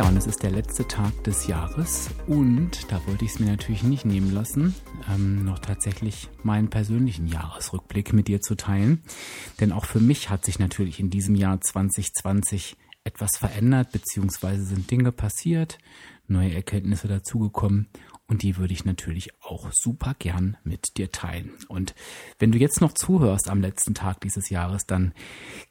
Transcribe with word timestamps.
Ja, 0.00 0.08
und 0.08 0.16
es 0.16 0.26
ist 0.26 0.42
der 0.42 0.50
letzte 0.50 0.88
Tag 0.88 1.24
des 1.24 1.46
Jahres 1.46 2.08
und 2.26 2.90
da 2.90 3.06
wollte 3.06 3.26
ich 3.26 3.32
es 3.32 3.38
mir 3.38 3.50
natürlich 3.50 3.82
nicht 3.82 4.06
nehmen 4.06 4.32
lassen, 4.32 4.74
ähm, 5.12 5.44
noch 5.44 5.58
tatsächlich 5.58 6.30
meinen 6.42 6.70
persönlichen 6.70 7.26
Jahresrückblick 7.26 8.14
mit 8.14 8.26
dir 8.26 8.40
zu 8.40 8.54
teilen. 8.54 9.02
Denn 9.60 9.72
auch 9.72 9.84
für 9.84 10.00
mich 10.00 10.30
hat 10.30 10.46
sich 10.46 10.58
natürlich 10.58 11.00
in 11.00 11.10
diesem 11.10 11.34
Jahr 11.34 11.60
2020 11.60 12.78
etwas 13.04 13.36
verändert, 13.36 13.92
beziehungsweise 13.92 14.64
sind 14.64 14.90
Dinge 14.90 15.12
passiert, 15.12 15.76
neue 16.28 16.54
Erkenntnisse 16.54 17.06
dazugekommen 17.06 17.86
und 18.30 18.42
die 18.42 18.56
würde 18.56 18.72
ich 18.72 18.84
natürlich 18.84 19.32
auch 19.42 19.72
super 19.72 20.14
gern 20.16 20.56
mit 20.62 20.96
dir 20.96 21.10
teilen. 21.10 21.50
Und 21.66 21.96
wenn 22.38 22.52
du 22.52 22.58
jetzt 22.58 22.80
noch 22.80 22.92
zuhörst 22.92 23.50
am 23.50 23.60
letzten 23.60 23.92
Tag 23.92 24.20
dieses 24.20 24.50
Jahres, 24.50 24.86
dann 24.86 25.12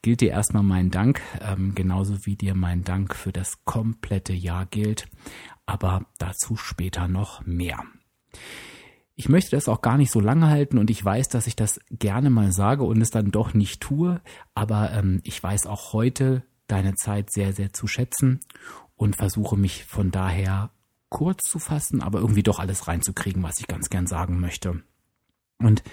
gilt 0.01 0.19
dir 0.19 0.31
erstmal 0.31 0.63
mein 0.63 0.91
Dank, 0.91 1.21
ähm, 1.39 1.73
genauso 1.73 2.25
wie 2.25 2.35
dir 2.35 2.55
mein 2.55 2.83
Dank 2.83 3.15
für 3.15 3.31
das 3.31 3.63
komplette 3.63 4.33
Jahr 4.33 4.65
gilt. 4.65 5.07
Aber 5.65 6.05
dazu 6.17 6.57
später 6.57 7.07
noch 7.07 7.45
mehr. 7.45 7.81
Ich 9.15 9.29
möchte 9.29 9.51
das 9.51 9.69
auch 9.69 9.81
gar 9.81 9.97
nicht 9.97 10.11
so 10.11 10.19
lange 10.19 10.47
halten 10.47 10.77
und 10.77 10.89
ich 10.89 11.03
weiß, 11.03 11.29
dass 11.29 11.47
ich 11.47 11.55
das 11.55 11.79
gerne 11.89 12.29
mal 12.29 12.51
sage 12.51 12.83
und 12.83 13.01
es 13.01 13.09
dann 13.09 13.31
doch 13.31 13.53
nicht 13.53 13.79
tue. 13.79 14.19
Aber 14.53 14.91
ähm, 14.91 15.21
ich 15.23 15.41
weiß 15.41 15.65
auch 15.65 15.93
heute 15.93 16.43
deine 16.67 16.95
Zeit 16.95 17.31
sehr, 17.31 17.53
sehr 17.53 17.71
zu 17.71 17.87
schätzen 17.87 18.41
und 18.97 19.15
versuche 19.15 19.55
mich 19.55 19.85
von 19.85 20.11
daher 20.11 20.71
kurz 21.09 21.43
zu 21.43 21.59
fassen, 21.59 22.01
aber 22.01 22.19
irgendwie 22.19 22.43
doch 22.43 22.59
alles 22.59 22.87
reinzukriegen, 22.87 23.43
was 23.43 23.59
ich 23.59 23.67
ganz 23.67 23.89
gern 23.89 24.07
sagen 24.07 24.39
möchte. 24.39 24.83
Und 25.57 25.83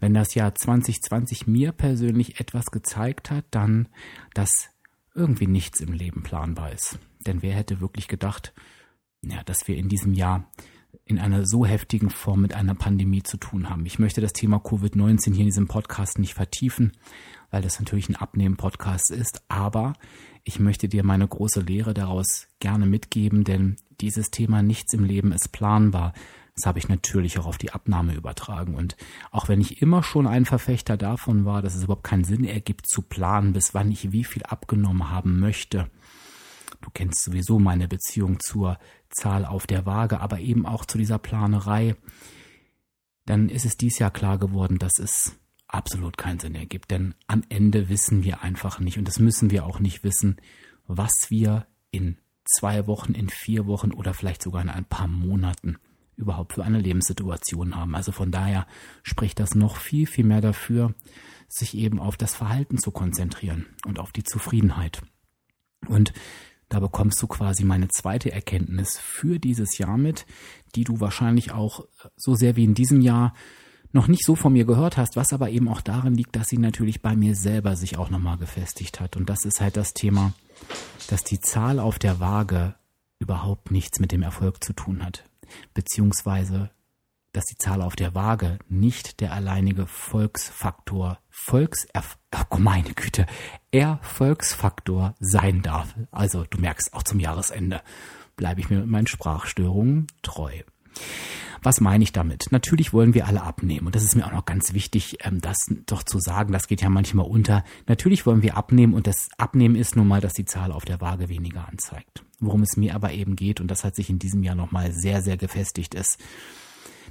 wenn 0.00 0.14
das 0.14 0.34
Jahr 0.34 0.54
2020 0.54 1.46
mir 1.46 1.72
persönlich 1.72 2.40
etwas 2.40 2.66
gezeigt 2.66 3.30
hat, 3.30 3.44
dann, 3.50 3.88
dass 4.34 4.70
irgendwie 5.14 5.48
nichts 5.48 5.80
im 5.80 5.92
Leben 5.92 6.22
planbar 6.22 6.72
ist. 6.72 6.98
Denn 7.26 7.42
wer 7.42 7.54
hätte 7.54 7.80
wirklich 7.80 8.06
gedacht, 8.06 8.52
ja, 9.22 9.42
dass 9.42 9.66
wir 9.66 9.76
in 9.76 9.88
diesem 9.88 10.14
Jahr 10.14 10.48
in 11.04 11.18
einer 11.18 11.46
so 11.46 11.66
heftigen 11.66 12.10
Form 12.10 12.42
mit 12.42 12.54
einer 12.54 12.74
Pandemie 12.74 13.22
zu 13.22 13.36
tun 13.38 13.68
haben. 13.68 13.84
Ich 13.86 13.98
möchte 13.98 14.20
das 14.20 14.32
Thema 14.32 14.58
Covid-19 14.58 15.32
hier 15.32 15.40
in 15.40 15.46
diesem 15.46 15.66
Podcast 15.66 16.18
nicht 16.18 16.34
vertiefen, 16.34 16.92
weil 17.50 17.62
das 17.62 17.78
natürlich 17.78 18.08
ein 18.08 18.16
Abnehmen-Podcast 18.16 19.10
ist, 19.10 19.42
aber 19.48 19.94
ich 20.44 20.60
möchte 20.60 20.88
dir 20.88 21.04
meine 21.04 21.26
große 21.26 21.60
Lehre 21.60 21.94
daraus 21.94 22.46
gerne 22.60 22.86
mitgeben, 22.86 23.44
denn 23.44 23.76
dieses 24.00 24.30
Thema 24.30 24.62
nichts 24.62 24.94
im 24.94 25.04
Leben 25.04 25.32
ist 25.32 25.52
planbar. 25.52 26.12
Das 26.54 26.66
habe 26.66 26.78
ich 26.78 26.88
natürlich 26.88 27.38
auch 27.38 27.46
auf 27.46 27.58
die 27.58 27.72
Abnahme 27.72 28.14
übertragen. 28.14 28.74
Und 28.74 28.96
auch 29.30 29.48
wenn 29.48 29.60
ich 29.60 29.80
immer 29.80 30.02
schon 30.02 30.26
ein 30.26 30.44
Verfechter 30.44 30.96
davon 30.96 31.44
war, 31.44 31.62
dass 31.62 31.74
es 31.74 31.84
überhaupt 31.84 32.04
keinen 32.04 32.24
Sinn 32.24 32.44
ergibt 32.44 32.88
zu 32.88 33.02
planen, 33.02 33.52
bis 33.52 33.74
wann 33.74 33.92
ich 33.92 34.10
wie 34.10 34.24
viel 34.24 34.42
abgenommen 34.42 35.10
haben 35.10 35.38
möchte. 35.38 35.90
Du 36.80 36.90
kennst 36.92 37.22
sowieso 37.22 37.58
meine 37.58 37.86
Beziehung 37.86 38.40
zur 38.40 38.78
Zahl 39.10 39.44
auf 39.44 39.66
der 39.66 39.86
Waage, 39.86 40.20
aber 40.20 40.40
eben 40.40 40.66
auch 40.66 40.84
zu 40.84 40.98
dieser 40.98 41.18
Planerei. 41.18 41.94
Dann 43.26 43.48
ist 43.48 43.64
es 43.64 43.76
dies 43.76 43.98
Jahr 43.98 44.10
klar 44.10 44.38
geworden, 44.38 44.78
dass 44.78 44.98
es 44.98 45.38
absolut 45.68 46.16
keinen 46.18 46.40
Sinn 46.40 46.54
ergibt. 46.54 46.90
Denn 46.90 47.14
am 47.26 47.42
Ende 47.48 47.88
wissen 47.88 48.24
wir 48.24 48.42
einfach 48.42 48.80
nicht, 48.80 48.98
und 48.98 49.06
das 49.06 49.18
müssen 49.18 49.50
wir 49.50 49.64
auch 49.64 49.78
nicht 49.78 50.02
wissen, 50.02 50.36
was 50.86 51.12
wir 51.28 51.66
in 51.90 52.18
zwei 52.44 52.86
Wochen, 52.86 53.12
in 53.12 53.28
vier 53.28 53.66
Wochen 53.66 53.92
oder 53.92 54.14
vielleicht 54.14 54.42
sogar 54.42 54.62
in 54.62 54.70
ein 54.70 54.86
paar 54.86 55.06
Monaten 55.06 55.76
überhaupt 56.16 56.54
für 56.54 56.64
eine 56.64 56.80
Lebenssituation 56.80 57.76
haben. 57.76 57.94
Also 57.94 58.10
von 58.10 58.32
daher 58.32 58.66
spricht 59.02 59.38
das 59.38 59.54
noch 59.54 59.76
viel, 59.76 60.06
viel 60.06 60.24
mehr 60.24 60.40
dafür, 60.40 60.94
sich 61.48 61.76
eben 61.76 62.00
auf 62.00 62.16
das 62.16 62.34
Verhalten 62.34 62.78
zu 62.78 62.90
konzentrieren 62.90 63.66
und 63.86 63.98
auf 63.98 64.12
die 64.12 64.24
Zufriedenheit. 64.24 65.00
Und 65.86 66.12
da 66.68 66.80
bekommst 66.80 67.22
du 67.22 67.26
quasi 67.26 67.64
meine 67.64 67.88
zweite 67.88 68.32
Erkenntnis 68.32 68.98
für 68.98 69.38
dieses 69.38 69.78
Jahr 69.78 69.96
mit, 69.96 70.26
die 70.74 70.84
du 70.84 71.00
wahrscheinlich 71.00 71.52
auch 71.52 71.86
so 72.16 72.34
sehr 72.34 72.56
wie 72.56 72.64
in 72.64 72.74
diesem 72.74 73.00
Jahr 73.00 73.32
noch 73.92 74.08
nicht 74.08 74.24
so 74.24 74.34
von 74.34 74.52
mir 74.52 74.64
gehört 74.64 74.96
hast, 74.96 75.16
was 75.16 75.32
aber 75.32 75.50
eben 75.50 75.68
auch 75.68 75.80
darin 75.80 76.14
liegt, 76.14 76.36
dass 76.36 76.48
sie 76.48 76.58
natürlich 76.58 77.02
bei 77.02 77.16
mir 77.16 77.34
selber 77.34 77.76
sich 77.76 77.96
auch 77.98 78.10
nochmal 78.10 78.38
gefestigt 78.38 79.00
hat. 79.00 79.16
Und 79.16 79.28
das 79.28 79.44
ist 79.44 79.60
halt 79.60 79.76
das 79.76 79.94
Thema, 79.94 80.32
dass 81.08 81.24
die 81.24 81.40
Zahl 81.40 81.78
auf 81.78 81.98
der 81.98 82.20
Waage 82.20 82.74
überhaupt 83.18 83.70
nichts 83.70 83.98
mit 84.00 84.12
dem 84.12 84.22
Erfolg 84.22 84.62
zu 84.62 84.72
tun 84.72 85.04
hat. 85.04 85.24
Beziehungsweise, 85.74 86.70
dass 87.32 87.44
die 87.44 87.56
Zahl 87.56 87.82
auf 87.82 87.96
der 87.96 88.14
Waage 88.14 88.58
nicht 88.68 89.20
der 89.20 89.32
alleinige 89.32 89.86
Volksfaktor, 89.86 91.18
Volks, 91.30 91.86
oh 91.94 92.58
meine 92.58 92.92
Güte, 92.94 93.26
Erfolgsfaktor 93.70 95.14
sein 95.18 95.62
darf. 95.62 95.94
Also, 96.10 96.44
du 96.44 96.58
merkst, 96.58 96.92
auch 96.92 97.02
zum 97.02 97.20
Jahresende 97.20 97.82
bleibe 98.36 98.60
ich 98.60 98.70
mir 98.70 98.78
mit 98.78 98.88
meinen 98.88 99.06
Sprachstörungen 99.06 100.06
treu. 100.22 100.52
Was 101.68 101.82
meine 101.82 102.02
ich 102.02 102.12
damit? 102.12 102.50
Natürlich 102.50 102.94
wollen 102.94 103.12
wir 103.12 103.26
alle 103.26 103.42
abnehmen. 103.42 103.88
Und 103.88 103.94
das 103.94 104.02
ist 104.02 104.16
mir 104.16 104.24
auch 104.24 104.32
noch 104.32 104.46
ganz 104.46 104.72
wichtig, 104.72 105.18
ähm, 105.20 105.42
das 105.42 105.66
doch 105.84 106.02
zu 106.02 106.18
sagen. 106.18 106.50
Das 106.50 106.66
geht 106.66 106.80
ja 106.80 106.88
manchmal 106.88 107.26
unter. 107.26 107.62
Natürlich 107.86 108.24
wollen 108.24 108.40
wir 108.40 108.56
abnehmen 108.56 108.94
und 108.94 109.06
das 109.06 109.28
Abnehmen 109.36 109.76
ist 109.76 109.94
nun 109.94 110.08
mal, 110.08 110.22
dass 110.22 110.32
die 110.32 110.46
Zahl 110.46 110.72
auf 110.72 110.86
der 110.86 111.02
Waage 111.02 111.28
weniger 111.28 111.68
anzeigt. 111.68 112.24
Worum 112.40 112.62
es 112.62 112.78
mir 112.78 112.94
aber 112.94 113.12
eben 113.12 113.36
geht, 113.36 113.60
und 113.60 113.70
das 113.70 113.84
hat 113.84 113.96
sich 113.96 114.08
in 114.08 114.18
diesem 114.18 114.42
Jahr 114.42 114.54
nochmal 114.54 114.94
sehr, 114.94 115.20
sehr 115.20 115.36
gefestigt, 115.36 115.94
ist, 115.94 116.16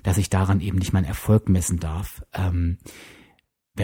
dass 0.02 0.18
ich 0.18 0.32
daran 0.32 0.60
eben 0.60 0.80
nicht 0.80 0.92
meinen 0.92 1.06
Erfolg 1.06 1.50
messen 1.50 1.80
darf. 1.80 2.24
Ähm, 2.34 2.80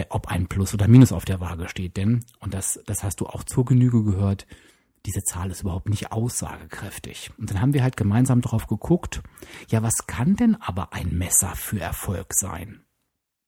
ob 0.08 0.26
ein 0.26 0.48
Plus 0.48 0.74
oder 0.74 0.88
Minus 0.88 1.12
auf 1.12 1.24
der 1.24 1.38
Waage 1.38 1.68
steht. 1.68 1.96
Denn, 1.96 2.24
und 2.40 2.52
das, 2.52 2.80
das 2.86 3.04
hast 3.04 3.20
du 3.20 3.26
auch 3.26 3.44
zur 3.44 3.64
Genüge 3.64 4.02
gehört, 4.02 4.48
diese 5.06 5.22
Zahl 5.22 5.50
ist 5.50 5.62
überhaupt 5.62 5.88
nicht 5.88 6.12
aussagekräftig. 6.12 7.30
Und 7.38 7.50
dann 7.50 7.60
haben 7.60 7.74
wir 7.74 7.82
halt 7.82 7.96
gemeinsam 7.96 8.40
drauf 8.40 8.66
geguckt, 8.66 9.22
ja, 9.68 9.82
was 9.82 10.06
kann 10.06 10.36
denn 10.36 10.56
aber 10.56 10.92
ein 10.92 11.16
Messer 11.16 11.54
für 11.54 11.80
Erfolg 11.80 12.32
sein? 12.34 12.84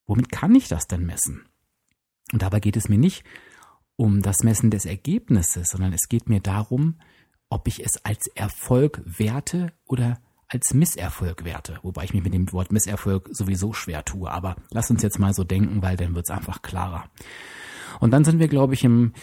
Womit 0.05 0.31
kann 0.31 0.53
ich 0.55 0.67
das 0.67 0.87
denn 0.87 1.05
messen? 1.05 1.47
Und 2.31 2.41
dabei 2.41 2.59
geht 2.59 2.77
es 2.77 2.89
mir 2.89 2.97
nicht 2.97 3.23
um 3.95 4.21
das 4.21 4.43
Messen 4.43 4.69
des 4.69 4.85
Ergebnisses, 4.85 5.69
sondern 5.69 5.93
es 5.93 6.07
geht 6.07 6.29
mir 6.29 6.39
darum, 6.39 6.99
ob 7.49 7.67
ich 7.67 7.83
es 7.83 8.05
als 8.05 8.27
Erfolg 8.35 9.01
werte 9.05 9.73
oder 9.85 10.19
als 10.47 10.73
Misserfolg 10.73 11.43
werte. 11.43 11.79
Wobei 11.81 12.03
ich 12.03 12.13
mich 12.13 12.23
mit 12.23 12.33
dem 12.33 12.51
Wort 12.53 12.71
Misserfolg 12.71 13.29
sowieso 13.31 13.73
schwer 13.73 14.05
tue. 14.05 14.29
Aber 14.29 14.55
lass 14.71 14.91
uns 14.91 15.01
jetzt 15.01 15.19
mal 15.19 15.33
so 15.33 15.43
denken, 15.43 15.81
weil 15.81 15.97
dann 15.97 16.15
wird 16.15 16.29
es 16.29 16.35
einfach 16.35 16.61
klarer. 16.61 17.09
Und 17.99 18.11
dann 18.11 18.23
sind 18.23 18.39
wir, 18.39 18.47
glaube 18.47 18.73
ich, 18.73 18.83
im 18.83 19.13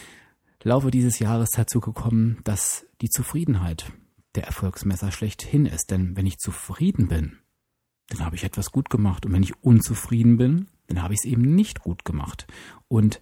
Laufe 0.64 0.90
dieses 0.90 1.18
Jahres 1.18 1.50
dazu 1.50 1.80
gekommen, 1.80 2.38
dass 2.44 2.86
die 3.00 3.10
Zufriedenheit 3.10 3.92
der 4.34 4.44
Erfolgsmesser 4.44 5.12
schlechthin 5.12 5.66
ist. 5.66 5.90
Denn 5.90 6.16
wenn 6.16 6.26
ich 6.26 6.38
zufrieden 6.38 7.08
bin, 7.08 7.38
dann 8.08 8.24
habe 8.24 8.36
ich 8.36 8.44
etwas 8.44 8.70
gut 8.70 8.90
gemacht. 8.90 9.26
Und 9.26 9.32
wenn 9.32 9.42
ich 9.42 9.62
unzufrieden 9.62 10.36
bin, 10.36 10.68
dann 10.86 11.02
habe 11.02 11.14
ich 11.14 11.20
es 11.22 11.30
eben 11.30 11.54
nicht 11.54 11.80
gut 11.80 12.04
gemacht. 12.04 12.46
Und 12.88 13.20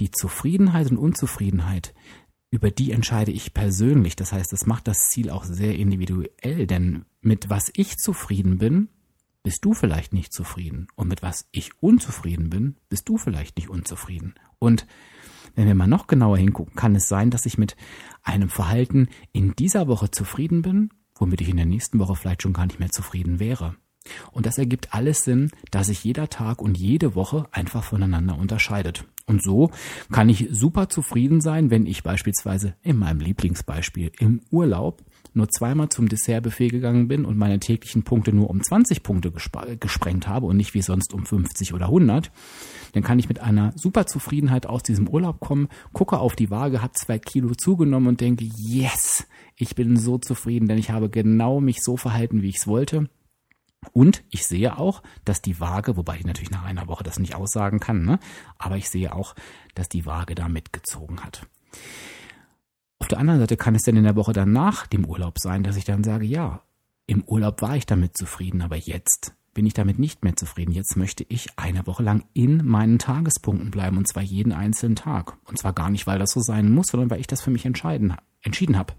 die 0.00 0.10
Zufriedenheit 0.10 0.90
und 0.90 0.98
Unzufriedenheit, 0.98 1.94
über 2.50 2.70
die 2.70 2.92
entscheide 2.92 3.32
ich 3.32 3.54
persönlich. 3.54 4.16
Das 4.16 4.32
heißt, 4.32 4.52
es 4.52 4.66
macht 4.66 4.88
das 4.88 5.08
Ziel 5.10 5.30
auch 5.30 5.44
sehr 5.44 5.76
individuell, 5.76 6.66
denn 6.66 7.04
mit 7.20 7.50
was 7.50 7.70
ich 7.74 7.96
zufrieden 7.96 8.58
bin, 8.58 8.88
bist 9.42 9.64
du 9.64 9.72
vielleicht 9.74 10.12
nicht 10.12 10.32
zufrieden. 10.32 10.88
Und 10.94 11.08
mit 11.08 11.22
was 11.22 11.46
ich 11.52 11.70
unzufrieden 11.80 12.50
bin, 12.50 12.76
bist 12.88 13.08
du 13.08 13.18
vielleicht 13.18 13.56
nicht 13.56 13.68
unzufrieden. 13.68 14.34
Und 14.58 14.86
wenn 15.58 15.66
wir 15.66 15.74
mal 15.74 15.88
noch 15.88 16.06
genauer 16.06 16.38
hingucken, 16.38 16.76
kann 16.76 16.94
es 16.94 17.08
sein, 17.08 17.30
dass 17.30 17.44
ich 17.44 17.58
mit 17.58 17.76
einem 18.22 18.48
Verhalten 18.48 19.08
in 19.32 19.56
dieser 19.56 19.88
Woche 19.88 20.08
zufrieden 20.08 20.62
bin, 20.62 20.90
womit 21.16 21.40
ich 21.40 21.48
in 21.48 21.56
der 21.56 21.66
nächsten 21.66 21.98
Woche 21.98 22.14
vielleicht 22.14 22.42
schon 22.42 22.52
gar 22.52 22.64
nicht 22.64 22.78
mehr 22.78 22.92
zufrieden 22.92 23.40
wäre. 23.40 23.74
Und 24.30 24.46
das 24.46 24.56
ergibt 24.56 24.94
alles 24.94 25.24
Sinn, 25.24 25.50
da 25.72 25.82
sich 25.82 26.04
jeder 26.04 26.28
Tag 26.28 26.62
und 26.62 26.78
jede 26.78 27.16
Woche 27.16 27.48
einfach 27.50 27.82
voneinander 27.82 28.38
unterscheidet. 28.38 29.04
Und 29.26 29.42
so 29.42 29.72
kann 30.12 30.28
ich 30.28 30.46
super 30.52 30.88
zufrieden 30.90 31.40
sein, 31.40 31.72
wenn 31.72 31.86
ich 31.86 32.04
beispielsweise 32.04 32.76
in 32.82 32.96
meinem 32.96 33.18
Lieblingsbeispiel 33.18 34.12
im 34.20 34.42
Urlaub 34.52 35.02
nur 35.34 35.48
zweimal 35.48 35.88
zum 35.88 36.08
Dessertbuffet 36.08 36.70
gegangen 36.70 37.08
bin 37.08 37.24
und 37.24 37.36
meine 37.36 37.60
täglichen 37.60 38.02
Punkte 38.02 38.32
nur 38.32 38.50
um 38.50 38.62
20 38.62 39.02
Punkte 39.02 39.30
gesprengt 39.30 40.28
habe 40.28 40.46
und 40.46 40.56
nicht 40.56 40.74
wie 40.74 40.82
sonst 40.82 41.12
um 41.14 41.26
50 41.26 41.74
oder 41.74 41.86
100, 41.86 42.30
dann 42.92 43.02
kann 43.02 43.18
ich 43.18 43.28
mit 43.28 43.40
einer 43.40 43.72
super 43.76 44.06
Zufriedenheit 44.06 44.66
aus 44.66 44.82
diesem 44.82 45.08
Urlaub 45.08 45.40
kommen, 45.40 45.68
gucke 45.92 46.18
auf 46.18 46.36
die 46.36 46.50
Waage, 46.50 46.82
habe 46.82 46.92
zwei 46.94 47.18
Kilo 47.18 47.54
zugenommen 47.54 48.08
und 48.08 48.20
denke, 48.20 48.44
yes, 48.56 49.26
ich 49.56 49.74
bin 49.74 49.96
so 49.96 50.18
zufrieden, 50.18 50.68
denn 50.68 50.78
ich 50.78 50.90
habe 50.90 51.10
genau 51.10 51.60
mich 51.60 51.82
so 51.82 51.96
verhalten, 51.96 52.42
wie 52.42 52.48
ich 52.48 52.58
es 52.58 52.66
wollte. 52.66 53.08
Und 53.92 54.24
ich 54.30 54.46
sehe 54.46 54.76
auch, 54.76 55.02
dass 55.24 55.40
die 55.40 55.60
Waage, 55.60 55.96
wobei 55.96 56.16
ich 56.16 56.26
natürlich 56.26 56.50
nach 56.50 56.64
einer 56.64 56.88
Woche 56.88 57.04
das 57.04 57.18
nicht 57.18 57.34
aussagen 57.34 57.80
kann, 57.80 58.04
ne? 58.04 58.18
aber 58.58 58.76
ich 58.76 58.90
sehe 58.90 59.14
auch, 59.14 59.34
dass 59.74 59.88
die 59.88 60.04
Waage 60.04 60.34
da 60.34 60.48
mitgezogen 60.48 61.22
hat. 61.22 61.46
Auf 63.08 63.16
der 63.16 63.20
anderen 63.20 63.40
Seite 63.40 63.56
kann 63.56 63.74
es 63.74 63.84
denn 63.84 63.96
in 63.96 64.04
der 64.04 64.16
Woche 64.16 64.34
danach 64.34 64.86
dem 64.86 65.06
Urlaub 65.06 65.38
sein, 65.38 65.62
dass 65.62 65.76
ich 65.76 65.86
dann 65.86 66.04
sage, 66.04 66.26
ja, 66.26 66.60
im 67.06 67.24
Urlaub 67.24 67.62
war 67.62 67.74
ich 67.74 67.86
damit 67.86 68.18
zufrieden, 68.18 68.60
aber 68.60 68.76
jetzt 68.76 69.34
bin 69.54 69.64
ich 69.64 69.72
damit 69.72 69.98
nicht 69.98 70.24
mehr 70.24 70.36
zufrieden. 70.36 70.72
Jetzt 70.72 70.94
möchte 70.94 71.24
ich 71.26 71.58
eine 71.58 71.86
Woche 71.86 72.02
lang 72.02 72.26
in 72.34 72.66
meinen 72.66 72.98
Tagespunkten 72.98 73.70
bleiben 73.70 73.96
und 73.96 74.06
zwar 74.06 74.22
jeden 74.22 74.52
einzelnen 74.52 74.94
Tag. 74.94 75.38
Und 75.46 75.56
zwar 75.56 75.72
gar 75.72 75.88
nicht, 75.88 76.06
weil 76.06 76.18
das 76.18 76.32
so 76.32 76.40
sein 76.40 76.70
muss, 76.70 76.88
sondern 76.88 77.08
weil 77.08 77.20
ich 77.20 77.26
das 77.26 77.40
für 77.40 77.50
mich 77.50 77.64
entscheiden, 77.64 78.14
entschieden 78.42 78.76
habe. 78.76 78.92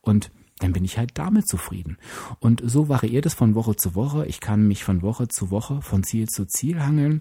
Und 0.00 0.30
dann 0.60 0.72
bin 0.72 0.86
ich 0.86 0.96
halt 0.96 1.18
damit 1.18 1.46
zufrieden. 1.46 1.98
Und 2.40 2.62
so 2.64 2.88
variiert 2.88 3.26
es 3.26 3.34
von 3.34 3.54
Woche 3.54 3.76
zu 3.76 3.94
Woche. 3.94 4.24
Ich 4.24 4.40
kann 4.40 4.66
mich 4.66 4.82
von 4.82 5.02
Woche 5.02 5.28
zu 5.28 5.50
Woche, 5.50 5.82
von 5.82 6.04
Ziel 6.04 6.26
zu 6.26 6.46
Ziel 6.46 6.80
hangeln. 6.80 7.20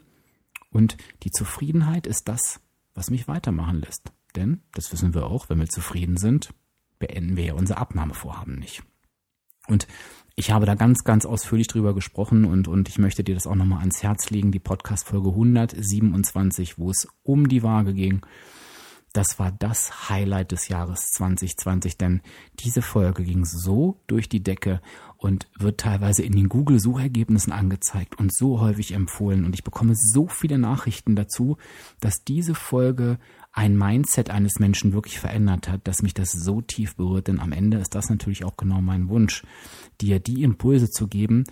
Und 0.69 0.95
die 1.23 1.31
Zufriedenheit 1.31 2.07
ist 2.07 2.29
das, 2.29 2.61
was 2.93 3.09
mich 3.09 3.27
weitermachen 3.27 3.81
lässt. 3.81 4.13
Denn, 4.35 4.61
das 4.73 4.91
wissen 4.91 5.13
wir 5.13 5.27
auch, 5.27 5.49
wenn 5.49 5.59
wir 5.59 5.69
zufrieden 5.69 6.17
sind, 6.17 6.53
beenden 6.99 7.35
wir 7.37 7.45
ja 7.45 7.53
unser 7.53 7.77
Abnahmevorhaben 7.77 8.55
nicht. 8.55 8.83
Und 9.67 9.87
ich 10.35 10.51
habe 10.51 10.65
da 10.65 10.75
ganz, 10.75 11.03
ganz 11.03 11.25
ausführlich 11.25 11.67
drüber 11.67 11.93
gesprochen 11.93 12.45
und, 12.45 12.67
und 12.67 12.89
ich 12.89 12.97
möchte 12.97 13.23
dir 13.23 13.35
das 13.35 13.47
auch 13.47 13.55
nochmal 13.55 13.79
ans 13.79 14.01
Herz 14.01 14.29
legen, 14.29 14.51
die 14.51 14.59
Podcast-Folge 14.59 15.29
127, 15.29 16.77
wo 16.77 16.89
es 16.89 17.07
um 17.23 17.47
die 17.47 17.63
Waage 17.63 17.93
ging 17.93 18.21
das 19.13 19.39
war 19.39 19.51
das 19.51 20.09
Highlight 20.09 20.51
des 20.51 20.69
Jahres 20.69 21.11
2020, 21.11 21.97
denn 21.97 22.21
diese 22.59 22.81
Folge 22.81 23.23
ging 23.23 23.43
so 23.43 23.99
durch 24.07 24.29
die 24.29 24.41
Decke 24.41 24.81
und 25.17 25.49
wird 25.57 25.81
teilweise 25.81 26.23
in 26.23 26.33
den 26.33 26.47
Google-Suchergebnissen 26.47 27.51
angezeigt 27.51 28.17
und 28.17 28.33
so 28.33 28.61
häufig 28.61 28.93
empfohlen. 28.93 29.43
Und 29.43 29.53
ich 29.53 29.63
bekomme 29.63 29.93
so 29.95 30.27
viele 30.27 30.57
Nachrichten 30.57 31.15
dazu, 31.15 31.57
dass 31.99 32.23
diese 32.23 32.55
Folge 32.55 33.19
ein 33.53 33.77
Mindset 33.77 34.30
eines 34.30 34.59
Menschen 34.59 34.94
wirklich 34.94 35.19
verändert 35.19 35.68
hat, 35.68 35.88
dass 35.88 36.01
mich 36.01 36.13
das 36.13 36.31
so 36.31 36.62
tief 36.62 36.95
berührt. 36.95 37.27
Denn 37.27 37.39
am 37.39 37.51
Ende 37.51 37.77
ist 37.77 37.95
das 37.95 38.09
natürlich 38.09 38.45
auch 38.45 38.56
genau 38.57 38.81
mein 38.81 39.09
Wunsch, 39.09 39.44
dir 40.00 40.19
die 40.19 40.44
Impulse 40.44 40.89
zu 40.89 41.07
geben, 41.07 41.44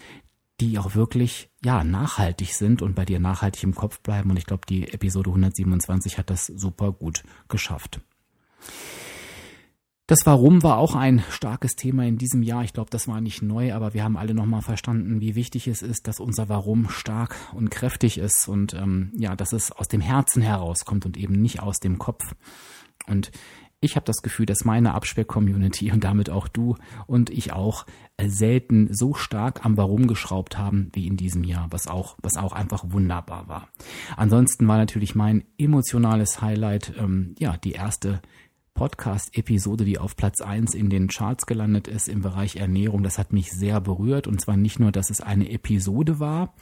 die 0.62 0.78
auch 0.78 0.96
wirklich 0.96 1.50
ja 1.64 1.84
nachhaltig 1.84 2.54
sind 2.54 2.82
und 2.82 2.96
bei 2.96 3.06
dir 3.06 3.20
nachhaltig 3.20 3.64
im 3.64 3.76
Kopf 3.76 4.00
bleiben. 4.00 4.30
Und 4.30 4.38
ich 4.38 4.46
glaube, 4.46 4.64
die 4.68 4.92
Episode 4.92 5.30
127 5.30 6.18
hat 6.18 6.30
das 6.30 6.48
super 6.48 6.92
gut 6.92 7.24
geschafft. 7.48 8.02
Das 10.10 10.26
Warum 10.26 10.64
war 10.64 10.80
auch 10.80 10.96
ein 10.96 11.24
starkes 11.30 11.76
Thema 11.76 12.04
in 12.04 12.18
diesem 12.18 12.42
Jahr. 12.42 12.64
Ich 12.64 12.74
glaube, 12.74 12.90
das 12.90 13.08
war 13.08 13.22
nicht 13.22 13.44
neu, 13.44 13.76
aber 13.76 13.94
wir 13.94 14.04
haben 14.04 14.18
alle 14.18 14.34
nochmal 14.34 14.64
verstanden, 14.64 15.22
wie 15.22 15.36
wichtig 15.36 15.68
es 15.68 15.84
ist, 15.84 16.08
dass 16.08 16.20
unser 16.20 16.50
Warum 16.50 16.90
stark 16.90 17.36
und 17.54 17.70
kräftig 17.70 18.18
ist 18.18 18.48
und 18.48 18.74
ähm, 18.74 19.12
ja, 19.16 19.36
dass 19.36 19.54
es 19.54 19.72
aus 19.72 19.88
dem 19.88 20.02
Herzen 20.02 20.42
herauskommt 20.42 21.06
und 21.06 21.16
eben 21.16 21.40
nicht 21.40 21.62
aus 21.62 21.80
dem 21.80 22.00
Kopf. 22.00 22.34
Und 23.06 23.32
ich 23.82 23.96
habe 23.96 24.06
das 24.06 24.24
Gefühl, 24.24 24.48
dass 24.48 24.66
meine 24.66 24.96
Abspeck-Community 24.96 25.92
und 25.92 26.04
damit 26.04 26.32
auch 26.32 26.48
du 26.48 26.76
und 27.06 27.30
ich 27.30 27.54
auch 27.54 27.86
äh, 28.18 28.30
selten 28.30 28.92
so 28.92 29.14
stark 29.14 29.64
am 29.64 29.78
Warum 29.78 30.08
geschraubt 30.08 30.58
haben 30.58 30.90
wie 30.94 31.06
in 31.06 31.18
diesem 31.18 31.44
Jahr, 31.44 31.68
was 31.70 31.86
auch, 31.86 32.18
was 32.24 32.36
auch 32.36 32.54
einfach 32.54 32.84
wunderbar 32.88 33.48
war. 33.48 33.68
Ansonsten 34.18 34.68
war 34.68 34.78
natürlich 34.78 35.14
mein 35.14 35.44
emotionales 35.60 36.42
Highlight, 36.42 36.96
ähm, 36.98 37.36
ja, 37.38 37.58
die 37.58 37.74
erste 37.74 38.24
Podcast-Episode, 38.80 39.84
die 39.84 39.98
auf 39.98 40.16
Platz 40.16 40.40
eins 40.40 40.74
in 40.74 40.90
den 40.90 41.10
Charts 41.10 41.46
gelandet 41.46 41.90
ist 41.90 42.08
im 42.08 42.22
Bereich 42.22 42.56
Ernährung. 42.56 43.04
Das 43.04 43.18
hat 43.18 43.34
mich 43.34 43.52
sehr 43.52 43.82
berührt. 43.82 44.26
Und 44.26 44.40
zwar 44.40 44.56
nicht 44.56 44.80
nur, 44.80 44.94
dass 44.94 45.10
es 45.10 45.20
eine 45.20 45.52
Episode 45.52 46.22
war, 46.22 46.54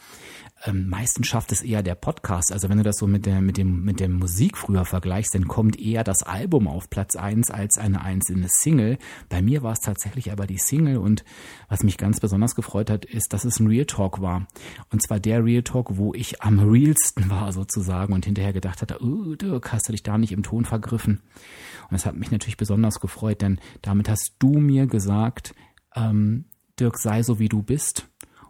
ähm, 0.65 0.89
meistens 0.89 1.27
schafft 1.27 1.51
es 1.51 1.61
eher 1.61 1.83
der 1.83 1.93
Podcast. 1.93 2.51
Also 2.51 2.69
wenn 2.69 2.77
du 2.77 2.83
das 2.83 2.97
so 2.97 3.05
mit 3.05 3.27
der, 3.27 3.41
mit 3.41 3.57
dem, 3.57 3.83
mit 3.83 3.99
der 3.99 4.09
Musik 4.09 4.57
früher 4.57 4.85
vergleichst, 4.85 5.35
dann 5.35 5.47
kommt 5.47 5.79
eher 5.79 6.03
das 6.03 6.23
Album 6.23 6.67
auf 6.67 6.89
Platz 6.89 7.15
eins 7.15 7.51
als 7.51 7.77
eine 7.77 8.01
einzelne 8.01 8.47
Single. 8.49 8.97
Bei 9.29 9.43
mir 9.43 9.61
war 9.61 9.73
es 9.73 9.81
tatsächlich 9.81 10.31
aber 10.31 10.47
die 10.47 10.57
Single 10.57 10.97
und 10.97 11.23
was 11.69 11.83
mich 11.83 11.97
ganz 11.97 12.19
besonders 12.19 12.55
gefreut 12.55 12.89
hat, 12.89 13.05
ist, 13.05 13.33
dass 13.33 13.45
es 13.45 13.59
ein 13.59 13.67
Real 13.67 13.85
Talk 13.85 14.19
war. 14.19 14.47
Und 14.91 15.03
zwar 15.03 15.19
der 15.19 15.45
Real 15.45 15.61
Talk, 15.61 15.97
wo 15.97 16.15
ich 16.15 16.41
am 16.41 16.57
realsten 16.59 17.29
war 17.29 17.53
sozusagen 17.53 18.13
und 18.13 18.25
hinterher 18.25 18.53
gedacht 18.53 18.81
hatte, 18.81 18.97
oh, 19.03 19.35
Dirk, 19.35 19.71
hast 19.71 19.87
du 19.87 19.91
dich 19.91 20.01
da 20.01 20.17
nicht 20.17 20.31
im 20.31 20.41
Ton 20.41 20.65
vergriffen? 20.65 21.21
Und 21.89 21.93
das 21.93 22.06
hat 22.07 22.15
mich 22.15 22.31
natürlich 22.31 22.57
besonders 22.57 22.99
gefreut, 22.99 23.41
denn 23.41 23.59
damit 23.81 24.09
hast 24.09 24.35
du 24.39 24.57
mir 24.57 24.87
gesagt, 24.87 25.53
ähm, 25.95 26.45
Dirk, 26.79 26.97
sei 26.97 27.23
so 27.23 27.39
wie 27.39 27.49
du 27.49 27.61
bist. 27.61 28.07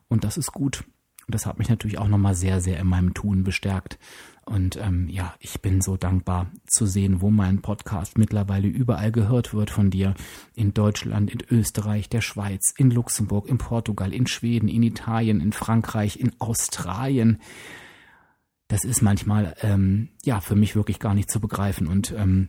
Und 0.07 0.24
das 0.24 0.38
ist 0.38 0.51
gut. 0.51 0.83
Und 1.27 1.36
das 1.36 1.45
hat 1.45 1.59
mich 1.59 1.68
natürlich 1.69 1.98
auch 1.98 2.07
nochmal 2.07 2.36
sehr, 2.36 2.62
sehr 2.62 2.80
in 2.80 2.88
meinem 2.88 3.13
Tun 3.13 3.44
bestärkt. 3.44 4.00
Und 4.45 4.77
ähm, 4.77 5.09
ja, 5.09 5.36
ich 5.39 5.62
bin 5.62 5.81
so 5.81 5.98
dankbar 5.98 6.50
zu 6.65 6.86
sehen, 6.86 7.19
wo 7.19 7.30
mein 7.30 7.62
Podcast 7.62 8.18
mittlerweile 8.18 8.69
überall 8.69 9.12
gehört 9.12 9.54
wird 9.54 9.69
von 9.69 9.89
dir. 9.89 10.13
In 10.56 10.74
Deutschland, 10.74 11.30
in 11.30 11.39
Österreich, 11.51 12.07
der 12.07 12.21
Schweiz, 12.21 12.74
in 12.77 12.92
Luxemburg, 12.92 13.50
in 13.50 13.57
Portugal, 13.57 14.13
in 14.13 14.25
Schweden, 14.25 14.69
in 14.69 14.83
Italien, 14.83 15.42
in 15.42 15.51
Frankreich, 15.51 16.18
in 16.18 16.31
Australien. 16.39 17.42
Das 18.69 18.86
ist 18.86 19.01
manchmal 19.01 19.53
ähm, 19.62 20.10
ja 20.24 20.39
für 20.39 20.56
mich 20.56 20.77
wirklich 20.77 21.00
gar 21.00 21.13
nicht 21.13 21.30
zu 21.30 21.42
begreifen. 21.42 21.88
Und 21.88 22.13
ähm, 22.18 22.48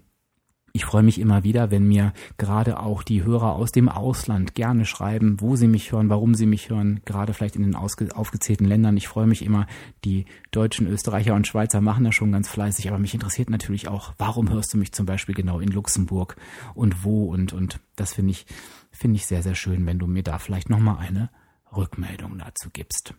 ich 0.72 0.84
freue 0.84 1.02
mich 1.02 1.18
immer 1.18 1.44
wieder, 1.44 1.70
wenn 1.70 1.86
mir 1.86 2.12
gerade 2.36 2.80
auch 2.80 3.02
die 3.02 3.24
Hörer 3.24 3.54
aus 3.54 3.72
dem 3.72 3.88
Ausland 3.88 4.54
gerne 4.54 4.84
schreiben, 4.84 5.40
wo 5.40 5.56
sie 5.56 5.68
mich 5.68 5.92
hören, 5.92 6.10
warum 6.10 6.34
sie 6.34 6.46
mich 6.46 6.70
hören, 6.70 7.00
gerade 7.04 7.32
vielleicht 7.32 7.56
in 7.56 7.62
den 7.62 7.74
aufgezählten 7.74 8.66
Ländern. 8.66 8.96
Ich 8.96 9.08
freue 9.08 9.26
mich 9.26 9.44
immer, 9.44 9.66
die 10.04 10.26
Deutschen, 10.50 10.86
Österreicher 10.86 11.34
und 11.34 11.46
Schweizer 11.46 11.80
machen 11.80 12.04
das 12.04 12.14
schon 12.14 12.32
ganz 12.32 12.48
fleißig, 12.48 12.88
aber 12.88 12.98
mich 12.98 13.14
interessiert 13.14 13.50
natürlich 13.50 13.88
auch, 13.88 14.12
warum 14.18 14.50
hörst 14.50 14.72
du 14.74 14.78
mich 14.78 14.92
zum 14.92 15.06
Beispiel 15.06 15.34
genau 15.34 15.60
in 15.60 15.68
Luxemburg 15.68 16.36
und 16.74 17.04
wo 17.04 17.24
und, 17.24 17.52
und 17.52 17.80
das 17.96 18.14
finde 18.14 18.32
ich, 18.32 18.46
finde 18.90 19.16
ich 19.16 19.26
sehr, 19.26 19.42
sehr 19.42 19.54
schön, 19.54 19.86
wenn 19.86 19.98
du 19.98 20.06
mir 20.06 20.22
da 20.22 20.38
vielleicht 20.38 20.70
nochmal 20.70 20.98
eine 20.98 21.30
Rückmeldung 21.74 22.38
dazu 22.38 22.70
gibst. 22.72 23.14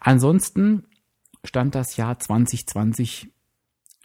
Ansonsten 0.00 0.84
stand 1.44 1.74
das 1.74 1.96
Jahr 1.96 2.18
2020 2.18 3.30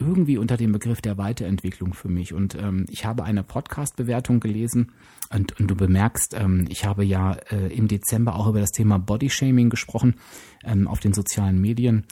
irgendwie 0.00 0.38
unter 0.38 0.56
dem 0.56 0.72
Begriff 0.72 1.00
der 1.00 1.18
Weiterentwicklung 1.18 1.94
für 1.94 2.08
mich. 2.08 2.34
Und 2.34 2.56
ähm, 2.56 2.84
ich 2.88 3.04
habe 3.04 3.22
eine 3.22 3.44
Podcast-Bewertung 3.44 4.40
gelesen 4.40 4.92
und, 5.32 5.58
und 5.60 5.70
du 5.70 5.76
bemerkst, 5.76 6.34
ähm, 6.34 6.66
ich 6.68 6.84
habe 6.84 7.04
ja 7.04 7.34
äh, 7.50 7.72
im 7.72 7.86
Dezember 7.86 8.34
auch 8.34 8.48
über 8.48 8.58
das 8.58 8.72
Thema 8.72 8.98
Bodyshaming 8.98 9.70
gesprochen 9.70 10.16
ähm, 10.64 10.88
auf 10.88 10.98
den 10.98 11.14
sozialen 11.14 11.60
Medien, 11.60 12.06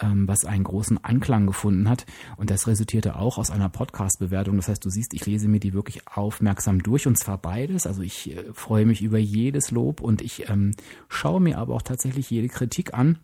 ähm, 0.00 0.26
was 0.26 0.46
einen 0.46 0.64
großen 0.64 1.04
Anklang 1.04 1.46
gefunden 1.46 1.90
hat. 1.90 2.06
Und 2.38 2.48
das 2.48 2.66
resultierte 2.66 3.16
auch 3.16 3.36
aus 3.36 3.50
einer 3.50 3.68
Podcast-Bewertung. 3.68 4.56
Das 4.56 4.68
heißt, 4.68 4.84
du 4.84 4.88
siehst, 4.88 5.12
ich 5.12 5.26
lese 5.26 5.48
mir 5.48 5.60
die 5.60 5.74
wirklich 5.74 6.08
aufmerksam 6.08 6.82
durch 6.82 7.06
und 7.06 7.18
zwar 7.18 7.36
beides. 7.36 7.86
Also 7.86 8.00
ich 8.00 8.34
äh, 8.34 8.44
freue 8.54 8.86
mich 8.86 9.02
über 9.02 9.18
jedes 9.18 9.70
Lob 9.70 10.00
und 10.00 10.22
ich 10.22 10.48
ähm, 10.48 10.72
schaue 11.08 11.42
mir 11.42 11.58
aber 11.58 11.74
auch 11.74 11.82
tatsächlich 11.82 12.30
jede 12.30 12.48
Kritik 12.48 12.94
an. 12.94 13.18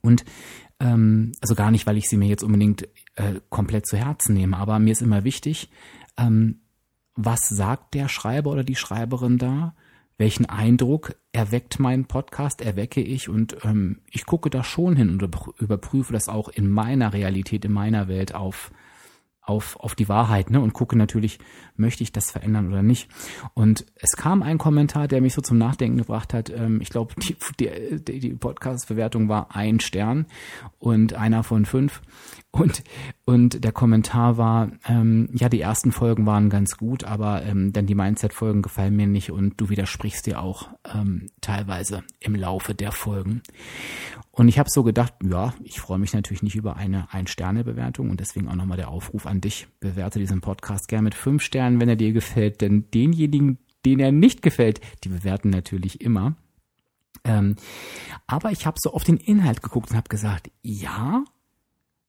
Und 0.00 0.24
ähm, 0.82 1.32
also 1.40 1.54
gar 1.54 1.70
nicht, 1.70 1.86
weil 1.86 1.96
ich 1.96 2.08
sie 2.08 2.16
mir 2.16 2.28
jetzt 2.28 2.42
unbedingt 2.42 2.88
äh, 3.14 3.40
komplett 3.48 3.86
zu 3.86 3.96
Herzen 3.96 4.34
nehme, 4.34 4.56
aber 4.56 4.78
mir 4.78 4.92
ist 4.92 5.02
immer 5.02 5.24
wichtig, 5.24 5.70
ähm, 6.18 6.60
was 7.14 7.48
sagt 7.48 7.94
der 7.94 8.08
Schreiber 8.08 8.50
oder 8.50 8.64
die 8.64 8.74
Schreiberin 8.74 9.38
da? 9.38 9.74
Welchen 10.18 10.46
Eindruck 10.46 11.14
erweckt 11.32 11.78
mein 11.78 12.06
Podcast, 12.06 12.60
erwecke 12.60 13.00
ich 13.00 13.28
und 13.28 13.56
ähm, 13.64 14.00
ich 14.10 14.26
gucke 14.26 14.50
da 14.50 14.64
schon 14.64 14.96
hin 14.96 15.10
und 15.10 15.22
überprüfe 15.58 16.12
das 16.12 16.28
auch 16.28 16.48
in 16.48 16.68
meiner 16.68 17.12
Realität, 17.12 17.64
in 17.64 17.72
meiner 17.72 18.08
Welt 18.08 18.34
auf 18.34 18.72
auf, 19.42 19.76
auf 19.76 19.94
die 19.94 20.08
Wahrheit 20.08 20.50
ne? 20.50 20.60
und 20.60 20.72
gucke 20.72 20.96
natürlich, 20.96 21.38
möchte 21.74 22.04
ich 22.04 22.12
das 22.12 22.30
verändern 22.30 22.68
oder 22.68 22.82
nicht. 22.82 23.08
Und 23.54 23.84
es 23.96 24.16
kam 24.16 24.42
ein 24.42 24.56
Kommentar, 24.56 25.08
der 25.08 25.20
mich 25.20 25.34
so 25.34 25.42
zum 25.42 25.58
Nachdenken 25.58 25.98
gebracht 25.98 26.32
hat. 26.32 26.48
Ähm, 26.50 26.80
ich 26.80 26.90
glaube, 26.90 27.14
die, 27.20 27.36
die, 27.58 28.20
die 28.20 28.34
Podcast-Bewertung 28.34 29.28
war 29.28 29.54
ein 29.54 29.80
Stern 29.80 30.26
und 30.78 31.14
einer 31.14 31.42
von 31.42 31.64
fünf. 31.64 32.02
Und, 32.52 32.84
und 33.24 33.62
der 33.62 33.70
Kommentar 33.70 34.36
war, 34.36 34.72
ähm, 34.88 35.28
ja, 35.32 35.48
die 35.48 35.60
ersten 35.60 35.92
Folgen 35.92 36.26
waren 36.26 36.50
ganz 36.50 36.76
gut, 36.76 37.04
aber 37.04 37.44
ähm, 37.44 37.72
denn 37.72 37.86
die 37.86 37.94
Mindset-Folgen 37.94 38.62
gefallen 38.62 38.96
mir 38.96 39.06
nicht 39.06 39.30
und 39.30 39.60
du 39.60 39.68
widersprichst 39.68 40.26
dir 40.26 40.40
auch 40.40 40.70
ähm, 40.92 41.28
teilweise 41.40 42.02
im 42.18 42.34
Laufe 42.34 42.74
der 42.74 42.90
Folgen. 42.90 43.42
Und 44.32 44.48
ich 44.48 44.58
habe 44.58 44.68
so 44.70 44.82
gedacht, 44.82 45.14
ja, 45.22 45.54
ich 45.62 45.80
freue 45.80 46.00
mich 46.00 46.14
natürlich 46.14 46.42
nicht 46.42 46.56
über 46.56 46.76
eine 46.76 47.12
Ein-Sterne-Bewertung 47.12 48.10
und 48.10 48.18
deswegen 48.18 48.48
auch 48.48 48.56
nochmal 48.56 48.76
der 48.76 48.88
Aufruf 48.88 49.26
an 49.26 49.40
dich, 49.40 49.68
bewerte 49.78 50.18
diesen 50.18 50.40
Podcast 50.40 50.88
gern 50.88 51.04
mit 51.04 51.14
fünf 51.14 51.42
Sternen, 51.42 51.80
wenn 51.80 51.88
er 51.88 51.96
dir 51.96 52.12
gefällt, 52.12 52.60
denn 52.60 52.90
denjenigen, 52.90 53.58
denen 53.86 54.00
er 54.00 54.12
nicht 54.12 54.42
gefällt, 54.42 54.80
die 55.04 55.10
bewerten 55.10 55.50
natürlich 55.50 56.00
immer. 56.00 56.34
Ähm, 57.24 57.54
aber 58.26 58.50
ich 58.50 58.66
habe 58.66 58.78
so 58.80 58.92
auf 58.92 59.04
den 59.04 59.16
Inhalt 59.16 59.62
geguckt 59.62 59.90
und 59.90 59.96
habe 59.96 60.08
gesagt, 60.08 60.50
ja, 60.62 61.22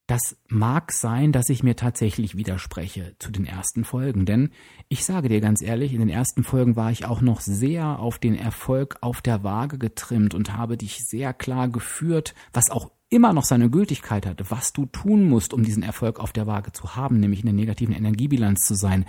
das 0.07 0.35
mag 0.49 0.91
sein, 0.91 1.31
dass 1.31 1.49
ich 1.49 1.63
mir 1.63 1.75
tatsächlich 1.75 2.35
widerspreche 2.35 3.15
zu 3.19 3.31
den 3.31 3.45
ersten 3.45 3.85
Folgen, 3.85 4.25
denn 4.25 4.49
ich 4.89 5.05
sage 5.05 5.29
dir 5.29 5.39
ganz 5.39 5.61
ehrlich, 5.61 5.93
in 5.93 5.99
den 5.99 6.09
ersten 6.09 6.43
Folgen 6.43 6.75
war 6.75 6.91
ich 6.91 7.05
auch 7.05 7.21
noch 7.21 7.39
sehr 7.39 7.99
auf 7.99 8.19
den 8.19 8.35
Erfolg 8.35 8.97
auf 9.01 9.21
der 9.21 9.43
Waage 9.43 9.77
getrimmt 9.77 10.33
und 10.33 10.55
habe 10.55 10.77
dich 10.77 10.99
sehr 11.05 11.33
klar 11.33 11.69
geführt, 11.69 12.35
was 12.51 12.69
auch 12.69 12.91
immer 13.13 13.33
noch 13.33 13.45
seine 13.45 13.69
Gültigkeit 13.69 14.25
hat, 14.25 14.49
was 14.49 14.73
du 14.73 14.85
tun 14.87 15.29
musst, 15.29 15.53
um 15.53 15.63
diesen 15.63 15.83
Erfolg 15.83 16.19
auf 16.19 16.33
der 16.33 16.47
Waage 16.47 16.71
zu 16.71 16.95
haben, 16.95 17.19
nämlich 17.19 17.41
in 17.41 17.45
der 17.45 17.53
negativen 17.53 17.95
Energiebilanz 17.95 18.61
zu 18.61 18.75
sein 18.75 19.05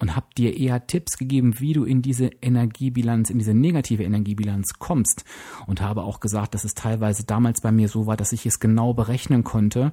und 0.00 0.14
habe 0.14 0.26
dir 0.36 0.56
eher 0.56 0.86
Tipps 0.86 1.18
gegeben, 1.18 1.60
wie 1.60 1.72
du 1.72 1.84
in 1.84 2.02
diese 2.02 2.26
Energiebilanz, 2.40 3.30
in 3.30 3.38
diese 3.38 3.54
negative 3.54 4.04
Energiebilanz 4.04 4.74
kommst 4.78 5.24
und 5.66 5.80
habe 5.80 6.02
auch 6.02 6.20
gesagt, 6.20 6.54
dass 6.54 6.64
es 6.64 6.74
teilweise 6.74 7.24
damals 7.24 7.60
bei 7.60 7.72
mir 7.72 7.88
so 7.88 8.06
war, 8.06 8.16
dass 8.16 8.32
ich 8.32 8.46
es 8.46 8.60
genau 8.60 8.94
berechnen 8.94 9.44
konnte, 9.44 9.92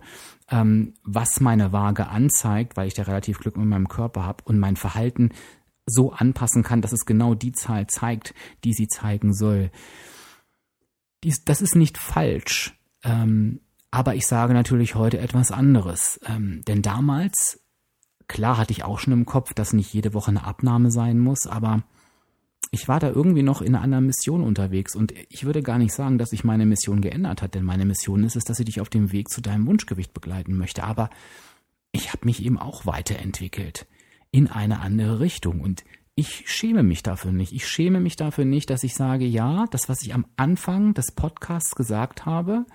ähm, 0.49 0.93
was 1.03 1.39
meine 1.39 1.71
Waage 1.71 2.07
anzeigt, 2.07 2.77
weil 2.77 2.87
ich 2.87 2.93
da 2.93 3.03
relativ 3.03 3.39
Glück 3.39 3.57
mit 3.57 3.67
meinem 3.67 3.87
Körper 3.87 4.23
habe 4.25 4.43
und 4.45 4.59
mein 4.59 4.75
Verhalten 4.75 5.31
so 5.85 6.11
anpassen 6.11 6.63
kann, 6.63 6.81
dass 6.81 6.93
es 6.93 7.05
genau 7.05 7.35
die 7.35 7.51
Zahl 7.51 7.87
zeigt, 7.87 8.33
die 8.63 8.73
sie 8.73 8.87
zeigen 8.87 9.33
soll. 9.33 9.71
Dies, 11.23 11.43
das 11.45 11.61
ist 11.61 11.75
nicht 11.75 11.97
falsch. 11.97 12.75
Ähm, 13.05 13.61
aber 13.91 14.15
ich 14.15 14.27
sage 14.27 14.53
natürlich 14.53 14.95
heute 14.95 15.19
etwas 15.19 15.51
anderes. 15.51 16.19
Ähm, 16.27 16.63
denn 16.67 16.81
damals 16.81 17.61
Klar 18.27 18.57
hatte 18.57 18.71
ich 18.71 18.83
auch 18.83 18.99
schon 18.99 19.13
im 19.13 19.25
Kopf, 19.25 19.53
dass 19.53 19.73
nicht 19.73 19.93
jede 19.93 20.13
Woche 20.13 20.31
eine 20.31 20.45
Abnahme 20.45 20.91
sein 20.91 21.19
muss, 21.19 21.45
aber 21.47 21.83
ich 22.71 22.87
war 22.87 22.99
da 22.99 23.09
irgendwie 23.09 23.43
noch 23.43 23.61
in 23.61 23.75
einer 23.75 23.83
anderen 23.83 24.07
Mission 24.07 24.41
unterwegs 24.41 24.95
und 24.95 25.13
ich 25.29 25.45
würde 25.45 25.61
gar 25.61 25.77
nicht 25.77 25.93
sagen, 25.93 26.17
dass 26.17 26.31
sich 26.31 26.43
meine 26.43 26.65
Mission 26.65 27.01
geändert 27.01 27.41
hat, 27.41 27.53
denn 27.53 27.63
meine 27.63 27.85
Mission 27.85 28.23
ist 28.23 28.35
es, 28.35 28.43
dass 28.43 28.59
ich 28.59 28.65
dich 28.65 28.81
auf 28.81 28.89
dem 28.89 29.11
Weg 29.11 29.29
zu 29.29 29.41
deinem 29.41 29.67
Wunschgewicht 29.67 30.13
begleiten 30.13 30.57
möchte, 30.57 30.83
aber 30.83 31.09
ich 31.91 32.11
habe 32.11 32.25
mich 32.25 32.43
eben 32.43 32.57
auch 32.57 32.85
weiterentwickelt 32.85 33.85
in 34.31 34.49
eine 34.49 34.79
andere 34.79 35.19
Richtung 35.19 35.61
und 35.61 35.83
ich 36.15 36.49
schäme 36.49 36.81
mich 36.81 37.03
dafür 37.03 37.31
nicht. 37.31 37.53
Ich 37.53 37.67
schäme 37.67 37.99
mich 37.99 38.15
dafür 38.15 38.45
nicht, 38.45 38.69
dass 38.69 38.83
ich 38.83 38.95
sage, 38.95 39.25
ja, 39.25 39.65
das, 39.69 39.89
was 39.89 40.01
ich 40.01 40.13
am 40.13 40.25
Anfang 40.37 40.93
des 40.93 41.11
Podcasts 41.11 41.75
gesagt 41.75 42.25
habe, 42.25 42.65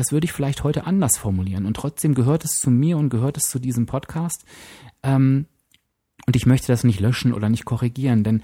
das 0.00 0.12
würde 0.12 0.24
ich 0.24 0.32
vielleicht 0.32 0.64
heute 0.64 0.86
anders 0.86 1.18
formulieren. 1.18 1.66
Und 1.66 1.74
trotzdem 1.74 2.14
gehört 2.14 2.42
es 2.42 2.58
zu 2.58 2.70
mir 2.70 2.96
und 2.96 3.10
gehört 3.10 3.36
es 3.36 3.50
zu 3.50 3.58
diesem 3.58 3.84
Podcast. 3.84 4.46
Ähm, 5.02 5.44
und 6.26 6.36
ich 6.36 6.46
möchte 6.46 6.68
das 6.68 6.84
nicht 6.84 7.00
löschen 7.00 7.34
oder 7.34 7.50
nicht 7.50 7.66
korrigieren, 7.66 8.24
denn 8.24 8.42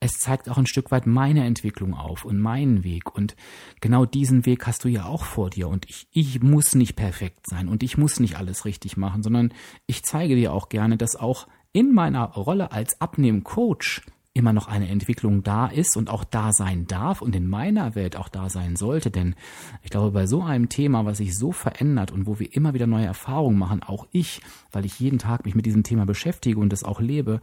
es 0.00 0.18
zeigt 0.18 0.50
auch 0.50 0.58
ein 0.58 0.66
Stück 0.66 0.90
weit 0.90 1.06
meine 1.06 1.46
Entwicklung 1.46 1.94
auf 1.94 2.26
und 2.26 2.38
meinen 2.38 2.84
Weg. 2.84 3.14
Und 3.14 3.36
genau 3.80 4.04
diesen 4.04 4.44
Weg 4.44 4.66
hast 4.66 4.84
du 4.84 4.88
ja 4.88 5.06
auch 5.06 5.24
vor 5.24 5.48
dir. 5.48 5.68
Und 5.68 5.88
ich, 5.88 6.08
ich 6.12 6.42
muss 6.42 6.74
nicht 6.74 6.94
perfekt 6.94 7.46
sein 7.48 7.68
und 7.68 7.82
ich 7.82 7.96
muss 7.96 8.20
nicht 8.20 8.36
alles 8.36 8.66
richtig 8.66 8.98
machen, 8.98 9.22
sondern 9.22 9.54
ich 9.86 10.02
zeige 10.02 10.36
dir 10.36 10.52
auch 10.52 10.68
gerne, 10.68 10.98
dass 10.98 11.16
auch 11.16 11.48
in 11.72 11.94
meiner 11.94 12.24
Rolle 12.24 12.70
als 12.70 13.00
Abnehmen-Coach 13.00 14.02
immer 14.38 14.52
noch 14.52 14.68
eine 14.68 14.88
Entwicklung 14.88 15.42
da 15.42 15.66
ist 15.66 15.96
und 15.96 16.08
auch 16.08 16.24
da 16.24 16.52
sein 16.52 16.86
darf 16.86 17.20
und 17.20 17.34
in 17.34 17.48
meiner 17.48 17.94
Welt 17.94 18.16
auch 18.16 18.28
da 18.28 18.48
sein 18.48 18.76
sollte. 18.76 19.10
Denn 19.10 19.34
ich 19.82 19.90
glaube, 19.90 20.12
bei 20.12 20.26
so 20.26 20.42
einem 20.42 20.68
Thema, 20.68 21.04
was 21.04 21.18
sich 21.18 21.36
so 21.36 21.52
verändert 21.52 22.12
und 22.12 22.26
wo 22.26 22.38
wir 22.38 22.54
immer 22.54 22.72
wieder 22.74 22.86
neue 22.86 23.06
Erfahrungen 23.06 23.58
machen, 23.58 23.82
auch 23.82 24.06
ich, 24.12 24.40
weil 24.72 24.84
ich 24.84 25.00
jeden 25.00 25.18
Tag 25.18 25.44
mich 25.44 25.54
mit 25.54 25.66
diesem 25.66 25.82
Thema 25.82 26.06
beschäftige 26.06 26.60
und 26.60 26.72
es 26.72 26.84
auch 26.84 27.00
lebe, 27.00 27.40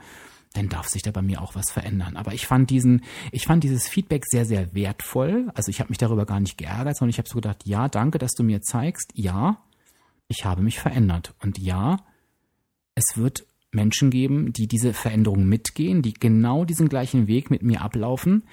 dann 0.53 0.69
darf 0.69 0.87
sich 0.87 1.01
da 1.01 1.11
bei 1.11 1.21
mir 1.21 1.41
auch 1.41 1.55
was 1.55 1.69
verändern. 1.69 2.15
Aber 2.15 2.33
ich 2.33 2.47
fand 2.47 2.69
diesen, 2.69 3.03
ich 3.31 3.45
fand 3.45 3.63
dieses 3.63 3.87
Feedback 3.87 4.23
sehr, 4.25 4.45
sehr 4.45 4.73
wertvoll. 4.73 5.51
Also 5.53 5.69
ich 5.69 5.79
habe 5.81 5.89
mich 5.89 5.97
darüber 5.97 6.25
gar 6.25 6.39
nicht 6.39 6.57
geärgert, 6.57 6.97
sondern 6.97 7.09
ich 7.09 7.17
habe 7.17 7.27
so 7.27 7.35
gedacht, 7.35 7.65
ja, 7.65 7.89
danke, 7.89 8.17
dass 8.17 8.31
du 8.31 8.43
mir 8.43 8.61
zeigst, 8.61 9.11
ja, 9.15 9.57
ich 10.27 10.45
habe 10.45 10.63
mich 10.63 10.79
verändert. 10.79 11.33
Und 11.41 11.57
ja, 11.59 11.97
es 12.95 13.03
wird 13.15 13.45
Menschen 13.75 14.09
geben, 14.09 14.53
die 14.53 14.67
diese 14.67 14.93
Veränderung 14.93 15.45
mitgehen, 15.45 16.01
die 16.01 16.13
genau 16.13 16.65
diesen 16.65 16.89
gleichen 16.89 17.27
Weg 17.27 17.51
mit 17.51 17.61
mir 17.61 17.81
ablaufen, 17.81 18.43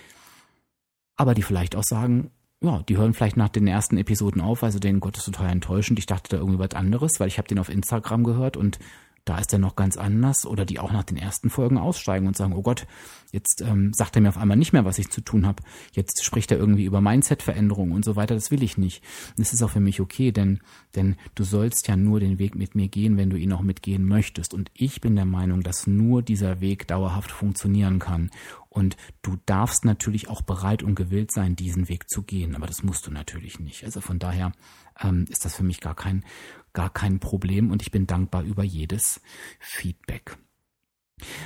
aber 1.17 1.35
die 1.35 1.43
vielleicht 1.43 1.77
auch 1.77 1.85
sagen, 1.85 2.31
ja, 2.61 2.83
die 2.83 2.97
hören 2.97 3.15
vielleicht 3.15 3.37
nach 3.37 3.49
den 3.49 3.67
ersten 3.67 3.97
Episoden 3.97 4.41
auf, 4.41 4.63
weil 4.63 4.73
sie 4.73 4.81
denken, 4.81 5.01
Gott, 5.01 5.17
ist 5.17 5.25
total 5.25 5.51
enttäuschend, 5.51 5.99
ich 5.99 6.07
dachte 6.07 6.31
da 6.31 6.37
irgendwie 6.37 6.59
was 6.59 6.75
anderes, 6.75 7.13
weil 7.19 7.29
ich 7.29 7.39
habe 7.39 7.49
den 7.49 7.59
auf 7.59 7.69
Instagram 7.69 8.25
gehört 8.25 8.57
und 8.57 8.79
da 9.25 9.39
ist 9.39 9.53
er 9.53 9.61
noch 9.61 9.77
ganz 9.77 9.97
anders 9.97 10.47
oder 10.47 10.65
die 10.65 10.81
auch 10.81 10.93
nach 10.93 11.05
den 11.05 11.17
ersten 11.17 11.49
Folgen 11.49 11.79
aussteigen 11.79 12.27
und 12.27 12.37
sagen, 12.37 12.55
oh 12.55 12.63
Gott, 12.63 12.87
jetzt 13.31 13.61
ähm, 13.61 13.93
sagt 13.93 14.17
er 14.17 14.23
mir 14.23 14.29
auf 14.29 14.37
einmal 14.37 14.57
nicht 14.57 14.73
mehr, 14.73 14.85
was 14.85 14.99
ich 14.99 15.11
zu 15.11 15.21
tun 15.21 15.47
habe. 15.47 15.63
Jetzt 15.93 16.25
spricht 16.25 16.51
er 16.51 16.59
irgendwie 16.59 16.85
über 16.85 17.01
Mindset-Veränderungen 17.01 17.93
und 17.93 18.05
so 18.05 18.17
weiter. 18.17 18.35
Das 18.35 18.51
will 18.51 18.63
ich 18.63 18.79
nicht. 18.79 19.03
Das 19.37 19.53
ist 19.53 19.63
auch 19.63 19.71
für 19.71 19.81
mich 19.81 20.01
okay, 20.01 20.33
denn, 20.33 20.61
denn 20.97 21.17
du 21.37 21.45
sollst 21.45 21.87
ja 21.87 21.97
nur 21.97 22.19
den 22.19 22.39
Weg 22.41 22.57
mit 22.57 22.75
mir 22.75 22.89
gehen, 22.89 23.17
wenn 23.17 23.31
du 23.31 23.37
ihn 23.37 23.53
auch 23.53 23.63
mitgehen 23.63 24.05
möchtest. 24.05 24.55
Und 24.55 24.71
ich 24.75 25.01
bin 25.01 25.15
der 25.15 25.25
Meinung, 25.25 25.63
dass 25.63 25.87
nur 25.87 26.23
dieser 26.23 26.61
Weg 26.61 26.89
dauerhaft 26.89 27.31
funktionieren 27.31 28.01
kann. 28.01 28.31
Und 28.73 28.97
du 29.21 29.37
darfst 29.45 29.85
natürlich 29.85 30.29
auch 30.29 30.41
bereit 30.41 30.83
und 30.83 30.95
gewillt 30.95 31.31
sein, 31.31 31.57
diesen 31.57 31.91
Weg 31.91 32.09
zu 32.09 32.23
gehen. 32.23 32.57
Aber 32.57 32.67
das 32.67 32.83
musst 32.83 33.07
du 33.07 33.11
natürlich 33.11 33.61
nicht. 33.61 33.85
Also 33.85 34.01
von 34.01 34.19
daher 34.19 34.53
ähm, 34.99 35.27
ist 35.29 35.45
das 35.45 35.57
für 35.57 35.63
mich 35.63 35.81
gar 35.81 35.95
kein, 35.95 36.25
gar 36.73 36.89
kein 36.89 37.21
Problem 37.21 37.71
und 37.71 37.83
ich 37.83 37.91
bin 37.91 38.07
dankbar 38.07 38.43
über 38.43 38.65
jedes 38.65 39.21
Feedback. 39.61 40.39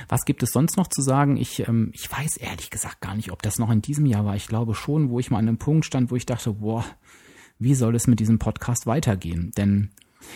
Was 0.07 0.23
gibt 0.23 0.41
es 0.41 0.51
sonst 0.51 0.77
noch 0.77 0.87
zu 0.87 1.01
sagen? 1.01 1.35
Ich, 1.35 1.67
ähm, 1.67 1.91
ich 1.93 2.09
weiß 2.09 2.37
ehrlich 2.37 2.69
gesagt 2.69 3.01
gar 3.01 3.13
nicht, 3.13 3.31
ob 3.33 3.41
das 3.41 3.59
noch 3.59 3.69
in 3.71 3.81
diesem 3.81 4.05
Jahr 4.05 4.23
war. 4.23 4.37
Ich 4.37 4.47
glaube 4.47 4.73
schon, 4.73 5.09
wo 5.09 5.19
ich 5.19 5.29
mal 5.29 5.39
an 5.39 5.49
einem 5.49 5.57
Punkt 5.57 5.85
stand, 5.85 6.11
wo 6.11 6.15
ich 6.15 6.25
dachte, 6.25 6.53
boah, 6.53 6.85
wie 7.59 7.75
soll 7.75 7.93
es 7.95 8.07
mit 8.07 8.21
diesem 8.21 8.39
Podcast 8.39 8.87
weitergehen? 8.87 9.51
Denn 9.57 9.91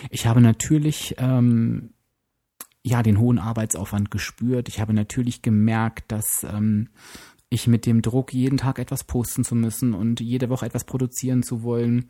ich 0.09 0.25
habe 0.25 0.41
natürlich 0.41 1.15
ähm, 1.19 1.93
ja 2.83 3.03
den 3.03 3.19
hohen 3.19 3.39
Arbeitsaufwand 3.39 4.11
gespürt. 4.11 4.67
Ich 4.69 4.79
habe 4.79 4.93
natürlich 4.93 5.41
gemerkt, 5.41 6.11
dass 6.11 6.43
ähm, 6.43 6.89
ich 7.49 7.67
mit 7.67 7.85
dem 7.85 8.01
Druck, 8.01 8.33
jeden 8.33 8.57
Tag 8.57 8.79
etwas 8.79 9.03
posten 9.03 9.43
zu 9.43 9.55
müssen 9.55 9.93
und 9.93 10.21
jede 10.21 10.49
Woche 10.49 10.65
etwas 10.65 10.85
produzieren 10.85 11.43
zu 11.43 11.63
wollen, 11.63 12.09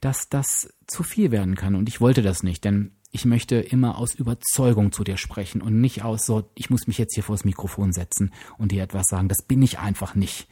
dass 0.00 0.28
das 0.28 0.68
zu 0.86 1.02
viel 1.02 1.30
werden 1.30 1.54
kann. 1.54 1.76
Und 1.76 1.88
ich 1.88 2.00
wollte 2.00 2.22
das 2.22 2.42
nicht, 2.42 2.64
denn 2.64 2.90
ich 3.12 3.24
möchte 3.24 3.56
immer 3.56 3.98
aus 3.98 4.14
Überzeugung 4.14 4.92
zu 4.92 5.04
dir 5.04 5.16
sprechen 5.16 5.62
und 5.62 5.80
nicht 5.80 6.02
aus 6.02 6.26
so, 6.26 6.50
ich 6.54 6.70
muss 6.70 6.86
mich 6.86 6.98
jetzt 6.98 7.14
hier 7.14 7.24
vors 7.24 7.44
Mikrofon 7.44 7.92
setzen 7.92 8.32
und 8.58 8.72
dir 8.72 8.82
etwas 8.82 9.06
sagen. 9.06 9.28
Das 9.28 9.42
bin 9.42 9.62
ich 9.62 9.78
einfach 9.78 10.14
nicht. 10.14 10.48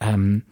Ähm, 0.00 0.44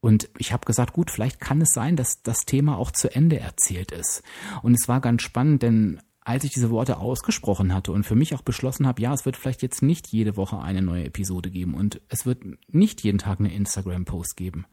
und 0.00 0.28
ich 0.38 0.52
habe 0.52 0.64
gesagt, 0.66 0.92
gut, 0.92 1.10
vielleicht 1.10 1.40
kann 1.40 1.60
es 1.60 1.70
sein, 1.72 1.96
dass 1.96 2.22
das 2.22 2.40
Thema 2.40 2.78
auch 2.78 2.90
zu 2.90 3.14
Ende 3.14 3.40
erzählt 3.40 3.92
ist. 3.92 4.22
Und 4.62 4.74
es 4.74 4.88
war 4.88 5.00
ganz 5.00 5.22
spannend, 5.22 5.62
denn 5.62 6.00
als 6.26 6.42
ich 6.42 6.52
diese 6.52 6.70
Worte 6.70 6.96
ausgesprochen 6.96 7.72
hatte 7.72 7.92
und 7.92 8.02
für 8.02 8.16
mich 8.16 8.34
auch 8.34 8.42
beschlossen 8.42 8.84
habe, 8.84 9.00
ja, 9.00 9.14
es 9.14 9.24
wird 9.24 9.36
vielleicht 9.36 9.62
jetzt 9.62 9.80
nicht 9.80 10.08
jede 10.08 10.36
Woche 10.36 10.58
eine 10.58 10.82
neue 10.82 11.04
Episode 11.04 11.52
geben 11.52 11.74
und 11.74 12.00
es 12.08 12.26
wird 12.26 12.42
nicht 12.66 13.04
jeden 13.04 13.18
Tag 13.18 13.38
eine 13.38 13.54
Instagram-Post 13.54 14.36
geben. 14.36 14.66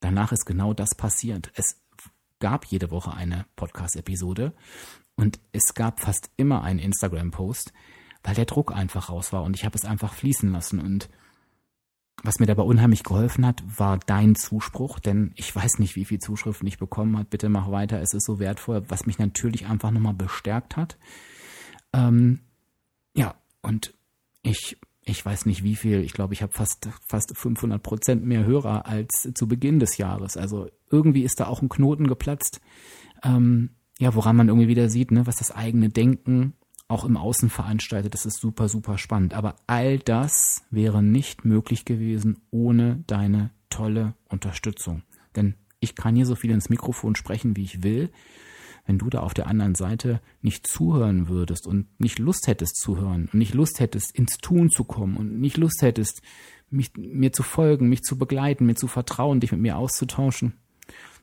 Danach 0.00 0.32
ist 0.32 0.46
genau 0.46 0.74
das 0.74 0.96
passiert. 0.96 1.52
Es 1.54 1.80
gab 2.40 2.64
jede 2.64 2.90
Woche 2.90 3.14
eine 3.14 3.46
Podcast-Episode 3.54 4.52
und 5.14 5.38
es 5.52 5.74
gab 5.74 6.00
fast 6.00 6.32
immer 6.36 6.64
einen 6.64 6.80
Instagram-Post, 6.80 7.72
weil 8.24 8.34
der 8.34 8.46
Druck 8.46 8.74
einfach 8.74 9.10
raus 9.10 9.32
war 9.32 9.44
und 9.44 9.54
ich 9.54 9.64
habe 9.64 9.76
es 9.76 9.84
einfach 9.84 10.12
fließen 10.12 10.50
lassen 10.50 10.80
und 10.80 11.08
was 12.24 12.40
mir 12.40 12.46
dabei 12.46 12.62
unheimlich 12.62 13.04
geholfen 13.04 13.46
hat, 13.46 13.62
war 13.66 13.98
dein 13.98 14.34
Zuspruch, 14.34 14.98
denn 14.98 15.32
ich 15.36 15.54
weiß 15.54 15.78
nicht, 15.78 15.94
wie 15.94 16.06
viel 16.06 16.18
Zuschriften 16.18 16.66
ich 16.66 16.78
bekommen 16.78 17.18
habe. 17.18 17.28
Bitte 17.28 17.50
mach 17.50 17.70
weiter, 17.70 18.00
es 18.00 18.14
ist 18.14 18.24
so 18.24 18.38
wertvoll, 18.38 18.82
was 18.88 19.04
mich 19.04 19.18
natürlich 19.18 19.66
einfach 19.66 19.90
nochmal 19.90 20.14
bestärkt 20.14 20.76
hat. 20.76 20.96
Ähm, 21.92 22.40
ja, 23.14 23.34
und 23.60 23.92
ich, 24.42 24.78
ich 25.02 25.24
weiß 25.24 25.44
nicht 25.44 25.64
wie 25.64 25.76
viel, 25.76 26.00
ich 26.00 26.14
glaube, 26.14 26.32
ich 26.32 26.42
habe 26.42 26.54
fast, 26.54 26.88
fast 27.06 27.36
500 27.36 27.82
Prozent 27.82 28.24
mehr 28.24 28.46
Hörer 28.46 28.86
als 28.86 29.28
zu 29.34 29.46
Beginn 29.46 29.78
des 29.78 29.98
Jahres. 29.98 30.38
Also 30.38 30.70
irgendwie 30.90 31.24
ist 31.24 31.40
da 31.40 31.46
auch 31.46 31.60
ein 31.60 31.68
Knoten 31.68 32.06
geplatzt, 32.06 32.62
ähm, 33.22 33.70
ja, 33.98 34.14
woran 34.14 34.36
man 34.36 34.48
irgendwie 34.48 34.68
wieder 34.68 34.88
sieht, 34.88 35.10
ne, 35.10 35.26
was 35.26 35.36
das 35.36 35.50
eigene 35.50 35.90
Denken 35.90 36.54
auch 36.88 37.04
im 37.04 37.16
Außen 37.16 37.50
veranstaltet. 37.50 38.14
Das 38.14 38.26
ist 38.26 38.40
super, 38.40 38.68
super 38.68 38.98
spannend. 38.98 39.34
Aber 39.34 39.56
all 39.66 39.98
das 39.98 40.62
wäre 40.70 41.02
nicht 41.02 41.44
möglich 41.44 41.84
gewesen 41.84 42.38
ohne 42.50 43.02
deine 43.06 43.50
tolle 43.70 44.14
Unterstützung. 44.28 45.02
Denn 45.34 45.54
ich 45.80 45.94
kann 45.94 46.16
hier 46.16 46.26
so 46.26 46.34
viel 46.34 46.50
ins 46.50 46.70
Mikrofon 46.70 47.16
sprechen, 47.16 47.56
wie 47.56 47.64
ich 47.64 47.82
will. 47.82 48.10
Wenn 48.86 48.98
du 48.98 49.08
da 49.08 49.20
auf 49.20 49.32
der 49.32 49.46
anderen 49.46 49.74
Seite 49.74 50.20
nicht 50.42 50.66
zuhören 50.66 51.28
würdest 51.28 51.66
und 51.66 51.86
nicht 51.98 52.18
Lust 52.18 52.46
hättest 52.46 52.76
zu 52.76 52.98
hören 52.98 53.30
und 53.32 53.34
nicht 53.34 53.54
Lust 53.54 53.80
hättest, 53.80 54.14
ins 54.14 54.36
Tun 54.38 54.68
zu 54.70 54.84
kommen 54.84 55.16
und 55.16 55.40
nicht 55.40 55.56
Lust 55.56 55.80
hättest, 55.80 56.20
mich, 56.68 56.92
mir 56.96 57.32
zu 57.32 57.42
folgen, 57.42 57.88
mich 57.88 58.02
zu 58.02 58.18
begleiten, 58.18 58.66
mir 58.66 58.74
zu 58.74 58.86
vertrauen, 58.86 59.40
dich 59.40 59.52
mit 59.52 59.60
mir 59.60 59.78
auszutauschen, 59.78 60.54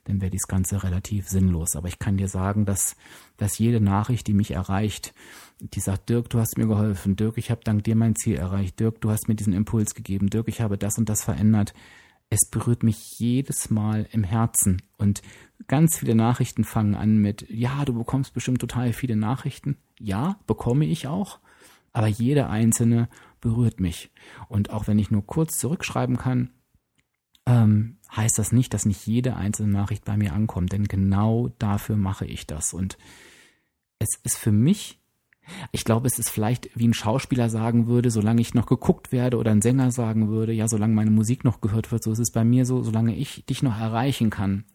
dann 0.05 0.22
wäre 0.22 0.31
dies 0.31 0.48
Ganze 0.48 0.84
relativ 0.84 1.29
sinnlos. 1.29 1.75
Aber 1.75 1.88
ich 1.88 2.00
kann 2.00 2.17
dir 2.17 2.27
sagen, 2.27 2.65
dass, 2.65 2.96
dass 3.38 3.58
jede 3.58 3.81
Nachricht, 3.81 4.27
die 4.27 4.34
mich 4.34 4.51
erreicht, 4.51 5.13
die 5.60 5.79
sagt, 5.79 6.10
Dirk, 6.10 6.29
du 6.29 6.39
hast 6.39 6.58
mir 6.58 6.67
geholfen, 6.67 7.15
Dirk, 7.15 7.38
ich 7.38 7.51
habe 7.51 7.62
dank 7.63 7.84
dir 7.84 7.96
mein 7.96 8.15
Ziel 8.15 8.36
erreicht, 8.36 8.79
Dirk, 8.79 9.00
du 9.01 9.12
hast 9.12 9.27
mir 9.27 9.36
diesen 9.36 9.53
Impuls 9.53 9.93
gegeben, 9.93 10.29
Dirk, 10.29 10.48
ich 10.48 10.62
habe 10.62 10.77
das 10.77 10.98
und 10.98 11.08
das 11.08 11.24
verändert, 11.24 11.74
es 12.31 12.50
berührt 12.50 12.81
mich 12.81 13.20
jedes 13.20 13.70
Mal 13.70 14.08
im 14.12 14.24
Herzen. 14.24 14.81
Und 14.98 15.22
ganz 15.67 15.98
viele 15.98 16.15
Nachrichten 16.15 16.63
fangen 16.63 16.96
an 16.96 17.17
mit, 17.17 17.46
ja, 17.50 17.84
du 17.86 17.93
bekommst 17.93 18.34
bestimmt 18.34 18.60
total 18.60 18.93
viele 18.93 19.17
Nachrichten. 19.17 19.77
Ja, 20.00 20.39
bekomme 20.48 20.86
ich 20.86 21.08
auch. 21.08 21.39
Aber 21.91 22.08
jede 22.08 22.48
einzelne 22.48 23.10
berührt 23.41 23.81
mich. 23.81 24.12
Und 24.48 24.70
auch 24.70 24.88
wenn 24.88 24.98
ich 24.98 25.12
nur 25.12 25.25
kurz 25.25 25.60
zurückschreiben 25.60 26.17
kann, 26.17 26.51
ähm, 27.46 27.98
heißt 28.15 28.38
das 28.38 28.51
nicht, 28.51 28.74
dass 28.74 28.86
nicht 28.86 29.06
jede 29.08 29.36
einzelne 29.36 29.72
Nachricht 29.72 30.06
bei 30.06 30.18
mir 30.18 30.34
ankommt. 30.34 30.72
Denn 30.74 30.86
genau 30.88 31.50
dafür 31.60 31.96
mache 31.96 32.25
ich 32.25 32.48
das. 32.48 32.74
Und 32.74 32.98
es 34.00 34.10
ist 34.24 34.38
für 34.38 34.51
mich 34.51 35.01
ich 35.72 35.84
glaube, 35.84 36.08
es 36.08 36.20
ist 36.20 36.30
vielleicht, 36.30 36.70
wie 36.75 36.88
ein 36.88 36.94
Schauspieler 36.94 37.50
sagen 37.50 37.88
würde, 37.88 38.12
solange 38.12 38.41
ich 38.41 38.53
noch 38.53 38.65
geguckt 38.65 39.12
werde 39.12 39.38
oder 39.38 39.51
ein 39.51 39.62
Sänger 39.62 39.91
sagen 39.91 40.30
würde, 40.30 40.53
ja, 40.53 40.68
solange 40.68 40.94
meine 40.94 41.12
Musik 41.12 41.44
noch 41.44 41.62
gehört 41.62 41.91
wird, 41.91 42.03
so 42.03 42.12
ist 42.12 42.20
es 42.20 42.32
bei 42.32 42.44
mir 42.44 42.65
so, 42.65 42.84
solange 42.84 43.15
ich 43.15 43.46
dich 43.46 43.63
noch 43.63 43.77
erreichen 43.77 44.30
kann 44.30 44.65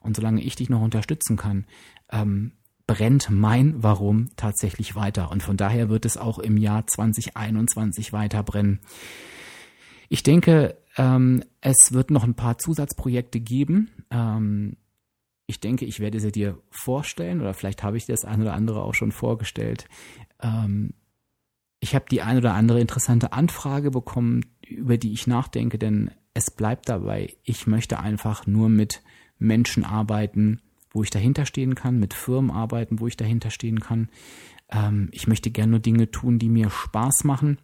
und 0.00 0.16
solange 0.16 0.42
ich 0.42 0.56
dich 0.56 0.70
noch 0.70 0.82
unterstützen 0.82 1.36
kann, 1.36 1.66
ähm, 2.10 2.52
brennt 2.86 3.30
mein 3.30 3.82
Warum 3.82 4.28
tatsächlich 4.36 4.94
weiter. 4.94 5.30
Und 5.30 5.42
von 5.42 5.56
daher 5.56 5.88
wird 5.88 6.04
es 6.04 6.16
auch 6.16 6.38
im 6.38 6.56
Jahr 6.56 6.86
2021 6.86 8.12
weiter 8.12 8.42
brennen. 8.42 8.80
Ich 10.08 10.22
denke, 10.22 10.76
ähm, 10.96 11.42
es 11.60 11.92
wird 11.92 12.10
noch 12.10 12.24
ein 12.24 12.34
paar 12.34 12.58
Zusatzprojekte 12.58 13.40
geben. 13.40 13.90
Ähm, 14.10 14.76
ich 15.46 15.60
denke, 15.60 15.84
ich 15.84 16.00
werde 16.00 16.20
sie 16.20 16.32
dir 16.32 16.58
vorstellen 16.70 17.40
oder 17.40 17.54
vielleicht 17.54 17.82
habe 17.82 17.96
ich 17.96 18.06
dir 18.06 18.12
das 18.12 18.24
ein 18.24 18.40
oder 18.40 18.54
andere 18.54 18.82
auch 18.82 18.94
schon 18.94 19.12
vorgestellt. 19.12 19.86
Ähm, 20.40 20.94
ich 21.80 21.94
habe 21.94 22.06
die 22.10 22.22
ein 22.22 22.38
oder 22.38 22.54
andere 22.54 22.80
interessante 22.80 23.32
Anfrage 23.32 23.90
bekommen, 23.90 24.46
über 24.66 24.96
die 24.96 25.12
ich 25.12 25.26
nachdenke, 25.26 25.78
denn 25.78 26.10
es 26.32 26.50
bleibt 26.50 26.88
dabei, 26.88 27.36
ich 27.42 27.66
möchte 27.66 28.00
einfach 28.00 28.46
nur 28.46 28.68
mit 28.68 29.02
Menschen 29.38 29.84
arbeiten, 29.84 30.62
wo 30.92 31.02
ich 31.02 31.10
dahinter 31.10 31.44
stehen 31.44 31.74
kann, 31.74 31.98
mit 31.98 32.14
Firmen 32.14 32.50
arbeiten, 32.50 33.00
wo 33.00 33.06
ich 33.06 33.16
dahinter 33.16 33.50
stehen 33.50 33.80
kann. 33.80 34.08
Ähm, 34.70 35.08
ich 35.12 35.26
möchte 35.26 35.50
gerne 35.50 35.72
nur 35.72 35.80
Dinge 35.80 36.10
tun, 36.10 36.38
die 36.38 36.48
mir 36.48 36.70
Spaß 36.70 37.24
machen. 37.24 37.58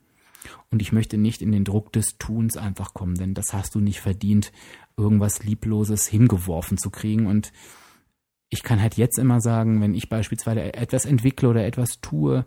Und 0.70 0.82
ich 0.82 0.92
möchte 0.92 1.18
nicht 1.18 1.42
in 1.42 1.52
den 1.52 1.64
Druck 1.64 1.92
des 1.92 2.18
Tuns 2.18 2.56
einfach 2.56 2.94
kommen, 2.94 3.16
denn 3.16 3.34
das 3.34 3.52
hast 3.52 3.74
du 3.74 3.80
nicht 3.80 4.00
verdient, 4.00 4.52
irgendwas 4.96 5.42
Liebloses 5.42 6.06
hingeworfen 6.06 6.78
zu 6.78 6.90
kriegen. 6.90 7.26
Und 7.26 7.52
ich 8.48 8.62
kann 8.62 8.80
halt 8.80 8.96
jetzt 8.96 9.18
immer 9.18 9.40
sagen, 9.40 9.80
wenn 9.80 9.94
ich 9.94 10.08
beispielsweise 10.08 10.74
etwas 10.74 11.04
entwickle 11.04 11.48
oder 11.48 11.64
etwas 11.64 12.00
tue, 12.00 12.44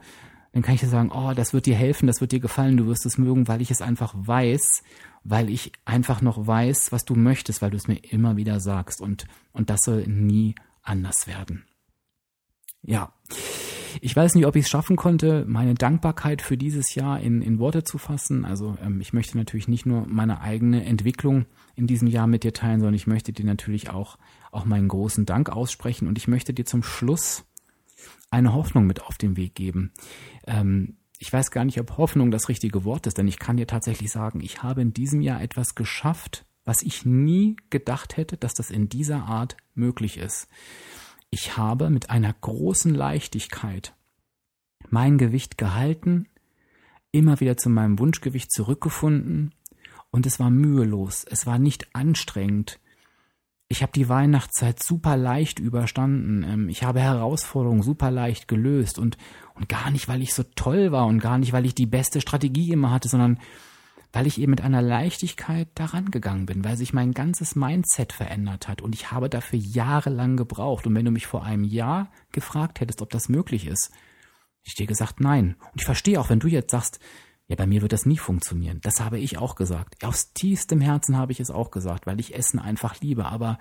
dann 0.51 0.61
kann 0.61 0.75
ich 0.75 0.81
dir 0.81 0.87
sagen, 0.87 1.11
oh, 1.11 1.33
das 1.33 1.53
wird 1.53 1.65
dir 1.65 1.75
helfen, 1.75 2.05
das 2.05 2.21
wird 2.21 2.31
dir 2.31 2.39
gefallen, 2.39 2.77
du 2.77 2.85
wirst 2.85 3.05
es 3.05 3.17
mögen, 3.17 3.47
weil 3.47 3.61
ich 3.61 3.71
es 3.71 3.81
einfach 3.81 4.13
weiß, 4.15 4.83
weil 5.23 5.49
ich 5.49 5.71
einfach 5.85 6.21
noch 6.21 6.45
weiß, 6.45 6.91
was 6.91 7.05
du 7.05 7.15
möchtest, 7.15 7.61
weil 7.61 7.71
du 7.71 7.77
es 7.77 7.87
mir 7.87 7.97
immer 8.03 8.37
wieder 8.37 8.59
sagst. 8.59 9.01
Und, 9.01 9.25
und 9.51 9.69
das 9.69 9.79
soll 9.83 10.05
nie 10.07 10.53
anders 10.83 11.25
werden. 11.25 11.65
Ja. 12.83 13.13
Ich 14.01 14.15
weiß 14.15 14.35
nicht, 14.35 14.45
ob 14.45 14.55
ich 14.55 14.65
es 14.65 14.69
schaffen 14.69 14.95
konnte, 14.95 15.45
meine 15.47 15.73
Dankbarkeit 15.75 16.41
für 16.41 16.57
dieses 16.57 16.95
Jahr 16.95 17.19
in, 17.19 17.41
in 17.41 17.59
Worte 17.59 17.83
zu 17.83 17.97
fassen. 17.97 18.45
Also 18.45 18.77
ähm, 18.83 19.01
ich 19.01 19.13
möchte 19.13 19.37
natürlich 19.37 19.67
nicht 19.67 19.85
nur 19.85 20.05
meine 20.07 20.41
eigene 20.41 20.85
Entwicklung 20.85 21.45
in 21.75 21.87
diesem 21.87 22.07
Jahr 22.07 22.27
mit 22.27 22.43
dir 22.43 22.53
teilen, 22.53 22.79
sondern 22.79 22.95
ich 22.95 23.07
möchte 23.07 23.33
dir 23.33 23.45
natürlich 23.45 23.89
auch, 23.89 24.17
auch 24.51 24.65
meinen 24.65 24.87
großen 24.87 25.25
Dank 25.25 25.49
aussprechen 25.49 26.07
und 26.07 26.17
ich 26.17 26.27
möchte 26.27 26.53
dir 26.53 26.65
zum 26.65 26.83
Schluss 26.83 27.45
eine 28.29 28.53
Hoffnung 28.53 28.85
mit 28.85 29.03
auf 29.03 29.17
den 29.17 29.37
Weg 29.37 29.55
geben. 29.55 29.91
Ähm, 30.47 30.97
ich 31.19 31.31
weiß 31.31 31.51
gar 31.51 31.63
nicht, 31.63 31.79
ob 31.79 31.97
Hoffnung 31.97 32.31
das 32.31 32.49
richtige 32.49 32.83
Wort 32.83 33.07
ist, 33.07 33.17
denn 33.17 33.27
ich 33.27 33.39
kann 33.39 33.57
dir 33.57 33.67
tatsächlich 33.67 34.11
sagen, 34.11 34.41
ich 34.41 34.61
habe 34.61 34.81
in 34.81 34.93
diesem 34.93 35.21
Jahr 35.21 35.41
etwas 35.41 35.75
geschafft, 35.75 36.45
was 36.65 36.81
ich 36.81 37.05
nie 37.05 37.55
gedacht 37.69 38.17
hätte, 38.17 38.37
dass 38.37 38.53
das 38.53 38.69
in 38.69 38.89
dieser 38.89 39.23
Art 39.23 39.55
möglich 39.75 40.17
ist. 40.17 40.47
Ich 41.33 41.57
habe 41.57 41.89
mit 41.89 42.11
einer 42.11 42.31
großen 42.31 42.93
Leichtigkeit 42.93 43.95
mein 44.91 45.17
Gewicht 45.17 45.57
gehalten, 45.57 46.27
immer 47.11 47.39
wieder 47.39 47.57
zu 47.57 47.71
meinem 47.71 47.97
Wunschgewicht 47.97 48.51
zurückgefunden 48.51 49.51
und 50.11 50.27
es 50.27 50.39
war 50.39 50.51
mühelos, 50.51 51.25
es 51.27 51.47
war 51.47 51.57
nicht 51.57 51.95
anstrengend. 51.95 52.79
Ich 53.67 53.81
habe 53.81 53.91
die 53.93 54.09
Weihnachtszeit 54.09 54.83
super 54.83 55.17
leicht 55.17 55.57
überstanden. 55.57 56.43
Ähm, 56.43 56.69
ich 56.69 56.83
habe 56.83 56.99
Herausforderungen 56.99 57.81
super 57.81 58.11
leicht 58.11 58.47
gelöst 58.47 58.99
und, 58.99 59.17
und 59.55 59.67
gar 59.67 59.89
nicht, 59.89 60.07
weil 60.07 60.21
ich 60.21 60.35
so 60.35 60.43
toll 60.53 60.91
war 60.91 61.07
und 61.07 61.17
gar 61.17 61.39
nicht, 61.39 61.51
weil 61.51 61.65
ich 61.65 61.73
die 61.73 61.87
beste 61.87 62.21
Strategie 62.21 62.71
immer 62.71 62.91
hatte, 62.91 63.09
sondern 63.09 63.39
weil 64.13 64.27
ich 64.27 64.39
eben 64.39 64.51
mit 64.51 64.61
einer 64.61 64.83
Leichtigkeit 64.83 65.67
daran 65.73 66.11
gegangen 66.11 66.45
bin, 66.45 66.63
weil 66.63 66.77
sich 66.77 66.93
mein 66.93 67.13
ganzes 67.13 67.55
Mindset 67.55 68.13
verändert 68.13 68.67
hat 68.67 68.81
und 68.81 68.93
ich 68.93 69.11
habe 69.11 69.27
dafür 69.27 69.59
jahrelang 69.59 70.37
gebraucht. 70.37 70.85
Und 70.85 70.93
wenn 70.95 71.05
du 71.05 71.11
mich 71.11 71.25
vor 71.25 71.43
einem 71.43 71.63
Jahr 71.63 72.11
gefragt 72.31 72.79
hättest, 72.79 73.01
ob 73.01 73.09
das 73.09 73.27
möglich 73.27 73.65
ist, 73.65 73.91
ich 74.63 74.75
dir 74.75 74.85
gesagt, 74.85 75.19
nein. 75.19 75.55
Und 75.71 75.81
ich 75.81 75.85
verstehe 75.85 76.19
auch, 76.19 76.29
wenn 76.29 76.39
du 76.39 76.47
jetzt 76.47 76.71
sagst, 76.71 76.99
ja, 77.47 77.55
bei 77.55 77.67
mir 77.67 77.81
wird 77.81 77.91
das 77.91 78.05
nie 78.05 78.17
funktionieren. 78.17 78.79
Das 78.83 79.01
habe 79.01 79.19
ich 79.19 79.37
auch 79.37 79.55
gesagt. 79.55 80.05
Aus 80.05 80.31
tiefstem 80.33 80.79
Herzen 80.79 81.17
habe 81.17 81.33
ich 81.33 81.39
es 81.39 81.51
auch 81.51 81.71
gesagt, 81.71 82.05
weil 82.05 82.19
ich 82.19 82.35
Essen 82.35 82.59
einfach 82.59 83.01
liebe. 83.01 83.25
Aber 83.25 83.57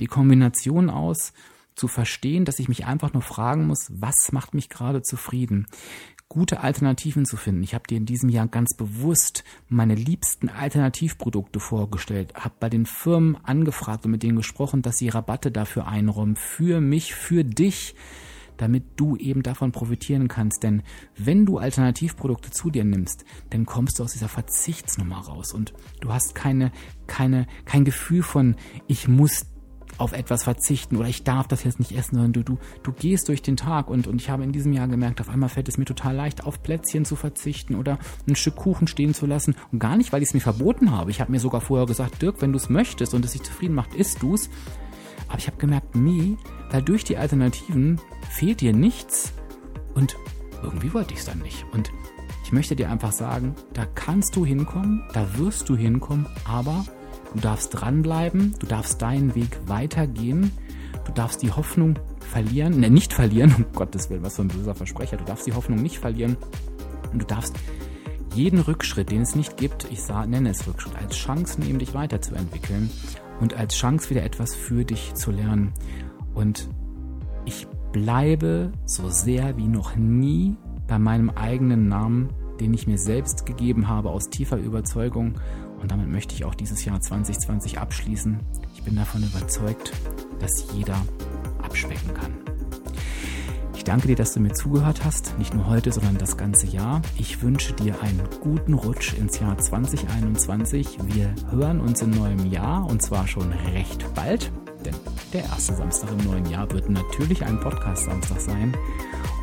die 0.00 0.06
Kombination 0.06 0.88
aus 0.88 1.34
zu 1.74 1.88
verstehen, 1.88 2.44
dass 2.44 2.58
ich 2.58 2.68
mich 2.68 2.86
einfach 2.86 3.12
nur 3.12 3.22
fragen 3.22 3.66
muss, 3.66 3.90
was 3.90 4.32
macht 4.32 4.54
mich 4.54 4.68
gerade 4.68 5.02
zufrieden? 5.02 5.66
Gute 6.38 6.60
Alternativen 6.60 7.26
zu 7.26 7.36
finden. 7.36 7.64
Ich 7.64 7.74
habe 7.74 7.88
dir 7.88 7.96
in 7.96 8.06
diesem 8.06 8.28
Jahr 8.28 8.46
ganz 8.46 8.76
bewusst 8.76 9.42
meine 9.68 9.96
liebsten 9.96 10.48
Alternativprodukte 10.48 11.58
vorgestellt, 11.58 12.32
habe 12.34 12.54
bei 12.60 12.70
den 12.70 12.86
Firmen 12.86 13.36
angefragt 13.42 14.04
und 14.04 14.12
mit 14.12 14.22
denen 14.22 14.36
gesprochen, 14.36 14.82
dass 14.82 14.98
sie 14.98 15.08
Rabatte 15.08 15.50
dafür 15.50 15.88
einräumen, 15.88 16.36
für 16.36 16.80
mich, 16.80 17.12
für 17.12 17.42
dich, 17.42 17.96
damit 18.56 18.84
du 18.94 19.16
eben 19.16 19.42
davon 19.42 19.72
profitieren 19.72 20.28
kannst. 20.28 20.62
Denn 20.62 20.84
wenn 21.16 21.44
du 21.44 21.58
Alternativprodukte 21.58 22.52
zu 22.52 22.70
dir 22.70 22.84
nimmst, 22.84 23.24
dann 23.50 23.66
kommst 23.66 23.98
du 23.98 24.04
aus 24.04 24.12
dieser 24.12 24.28
Verzichtsnummer 24.28 25.18
raus 25.18 25.52
und 25.52 25.72
du 26.00 26.12
hast 26.12 26.36
keine, 26.36 26.70
keine, 27.08 27.48
kein 27.64 27.84
Gefühl 27.84 28.22
von, 28.22 28.54
ich 28.86 29.08
muss 29.08 29.46
auf 29.98 30.12
etwas 30.12 30.44
verzichten 30.44 30.96
oder 30.96 31.08
ich 31.08 31.24
darf 31.24 31.48
das 31.48 31.64
jetzt 31.64 31.80
nicht 31.80 31.92
essen, 31.92 32.14
sondern 32.14 32.32
du, 32.32 32.42
du, 32.42 32.58
du 32.82 32.92
gehst 32.92 33.28
durch 33.28 33.42
den 33.42 33.56
Tag 33.56 33.90
und, 33.90 34.06
und 34.06 34.20
ich 34.20 34.30
habe 34.30 34.44
in 34.44 34.52
diesem 34.52 34.72
Jahr 34.72 34.88
gemerkt, 34.88 35.20
auf 35.20 35.28
einmal 35.28 35.48
fällt 35.48 35.68
es 35.68 35.76
mir 35.76 35.84
total 35.84 36.14
leicht, 36.14 36.44
auf 36.44 36.62
Plätzchen 36.62 37.04
zu 37.04 37.16
verzichten 37.16 37.74
oder 37.74 37.98
ein 38.28 38.36
Stück 38.36 38.56
Kuchen 38.56 38.86
stehen 38.86 39.12
zu 39.12 39.26
lassen 39.26 39.56
und 39.72 39.80
gar 39.80 39.96
nicht, 39.96 40.12
weil 40.12 40.22
ich 40.22 40.28
es 40.28 40.34
mir 40.34 40.40
verboten 40.40 40.92
habe. 40.92 41.10
Ich 41.10 41.20
habe 41.20 41.32
mir 41.32 41.40
sogar 41.40 41.60
vorher 41.60 41.86
gesagt, 41.86 42.22
Dirk, 42.22 42.40
wenn 42.40 42.52
du 42.52 42.58
es 42.58 42.70
möchtest 42.70 43.14
und 43.14 43.24
es 43.24 43.32
dich 43.32 43.42
zufrieden 43.42 43.74
macht, 43.74 43.94
isst 43.94 44.22
du 44.22 44.34
es. 44.34 44.48
Aber 45.28 45.38
ich 45.38 45.46
habe 45.46 45.58
gemerkt, 45.58 45.94
nee, 45.94 46.36
weil 46.70 46.82
durch 46.82 47.04
die 47.04 47.16
Alternativen 47.16 48.00
fehlt 48.30 48.60
dir 48.60 48.72
nichts 48.72 49.32
und 49.94 50.16
irgendwie 50.62 50.92
wollte 50.94 51.12
ich 51.12 51.20
es 51.20 51.26
dann 51.26 51.40
nicht. 51.40 51.66
Und 51.72 51.92
ich 52.44 52.52
möchte 52.52 52.76
dir 52.76 52.90
einfach 52.90 53.12
sagen, 53.12 53.54
da 53.74 53.84
kannst 53.84 54.36
du 54.36 54.46
hinkommen, 54.46 55.02
da 55.12 55.36
wirst 55.36 55.68
du 55.68 55.76
hinkommen, 55.76 56.26
aber 56.44 56.84
Du 57.34 57.40
darfst 57.40 57.74
dranbleiben, 57.74 58.54
du 58.58 58.66
darfst 58.66 59.02
deinen 59.02 59.34
Weg 59.34 59.60
weitergehen, 59.66 60.50
du 61.04 61.12
darfst 61.12 61.42
die 61.42 61.52
Hoffnung 61.52 61.98
verlieren, 62.20 62.80
ne, 62.80 62.90
nicht 62.90 63.12
verlieren, 63.12 63.54
um 63.58 63.66
Gottes 63.74 64.10
Willen, 64.10 64.22
was 64.22 64.36
für 64.36 64.42
ein 64.42 64.48
böser 64.48 64.74
Versprecher, 64.74 65.16
du 65.16 65.24
darfst 65.24 65.46
die 65.46 65.52
Hoffnung 65.52 65.82
nicht 65.82 65.98
verlieren 65.98 66.36
und 67.12 67.20
du 67.20 67.26
darfst 67.26 67.56
jeden 68.34 68.60
Rückschritt, 68.60 69.10
den 69.10 69.22
es 69.22 69.34
nicht 69.34 69.56
gibt, 69.56 69.88
ich 69.90 70.02
sah, 70.02 70.26
nenne 70.26 70.50
es 70.50 70.66
Rückschritt, 70.66 70.96
als 70.96 71.16
Chance 71.16 71.60
nehmen, 71.60 71.78
dich 71.78 71.94
weiterzuentwickeln 71.94 72.90
und 73.40 73.54
als 73.54 73.74
Chance 73.74 74.10
wieder 74.10 74.22
etwas 74.22 74.54
für 74.54 74.84
dich 74.84 75.14
zu 75.14 75.30
lernen. 75.30 75.72
Und 76.34 76.68
ich 77.44 77.66
bleibe 77.92 78.72
so 78.84 79.08
sehr 79.08 79.56
wie 79.56 79.66
noch 79.66 79.96
nie 79.96 80.56
bei 80.86 80.98
meinem 80.98 81.30
eigenen 81.30 81.88
Namen, 81.88 82.28
den 82.60 82.74
ich 82.74 82.86
mir 82.86 82.98
selbst 82.98 83.46
gegeben 83.46 83.88
habe 83.88 84.10
aus 84.10 84.30
tiefer 84.30 84.58
Überzeugung 84.58 85.34
und 85.80 85.90
damit 85.90 86.08
möchte 86.08 86.34
ich 86.34 86.44
auch 86.44 86.54
dieses 86.54 86.84
Jahr 86.84 87.00
2020 87.00 87.78
abschließen. 87.78 88.38
Ich 88.74 88.82
bin 88.82 88.96
davon 88.96 89.22
überzeugt, 89.22 89.92
dass 90.40 90.72
jeder 90.72 90.96
abspecken 91.62 92.14
kann. 92.14 92.32
Ich 93.74 93.84
danke 93.84 94.08
dir, 94.08 94.16
dass 94.16 94.34
du 94.34 94.40
mir 94.40 94.52
zugehört 94.52 95.04
hast, 95.04 95.38
nicht 95.38 95.54
nur 95.54 95.66
heute, 95.68 95.92
sondern 95.92 96.18
das 96.18 96.36
ganze 96.36 96.66
Jahr. 96.66 97.00
Ich 97.16 97.42
wünsche 97.42 97.72
dir 97.72 97.94
einen 98.02 98.20
guten 98.40 98.74
Rutsch 98.74 99.14
ins 99.14 99.38
Jahr 99.38 99.56
2021. 99.56 100.98
Wir 101.06 101.34
hören 101.50 101.80
uns 101.80 102.02
im 102.02 102.10
neuen 102.10 102.50
Jahr 102.50 102.84
und 102.86 103.00
zwar 103.00 103.28
schon 103.28 103.52
recht 103.52 104.04
bald, 104.14 104.50
denn 104.84 104.94
der 105.32 105.44
erste 105.44 105.74
Samstag 105.74 106.10
im 106.10 106.28
neuen 106.28 106.46
Jahr 106.46 106.70
wird 106.72 106.90
natürlich 106.90 107.44
ein 107.44 107.60
Podcast-Samstag 107.60 108.40
sein. 108.40 108.76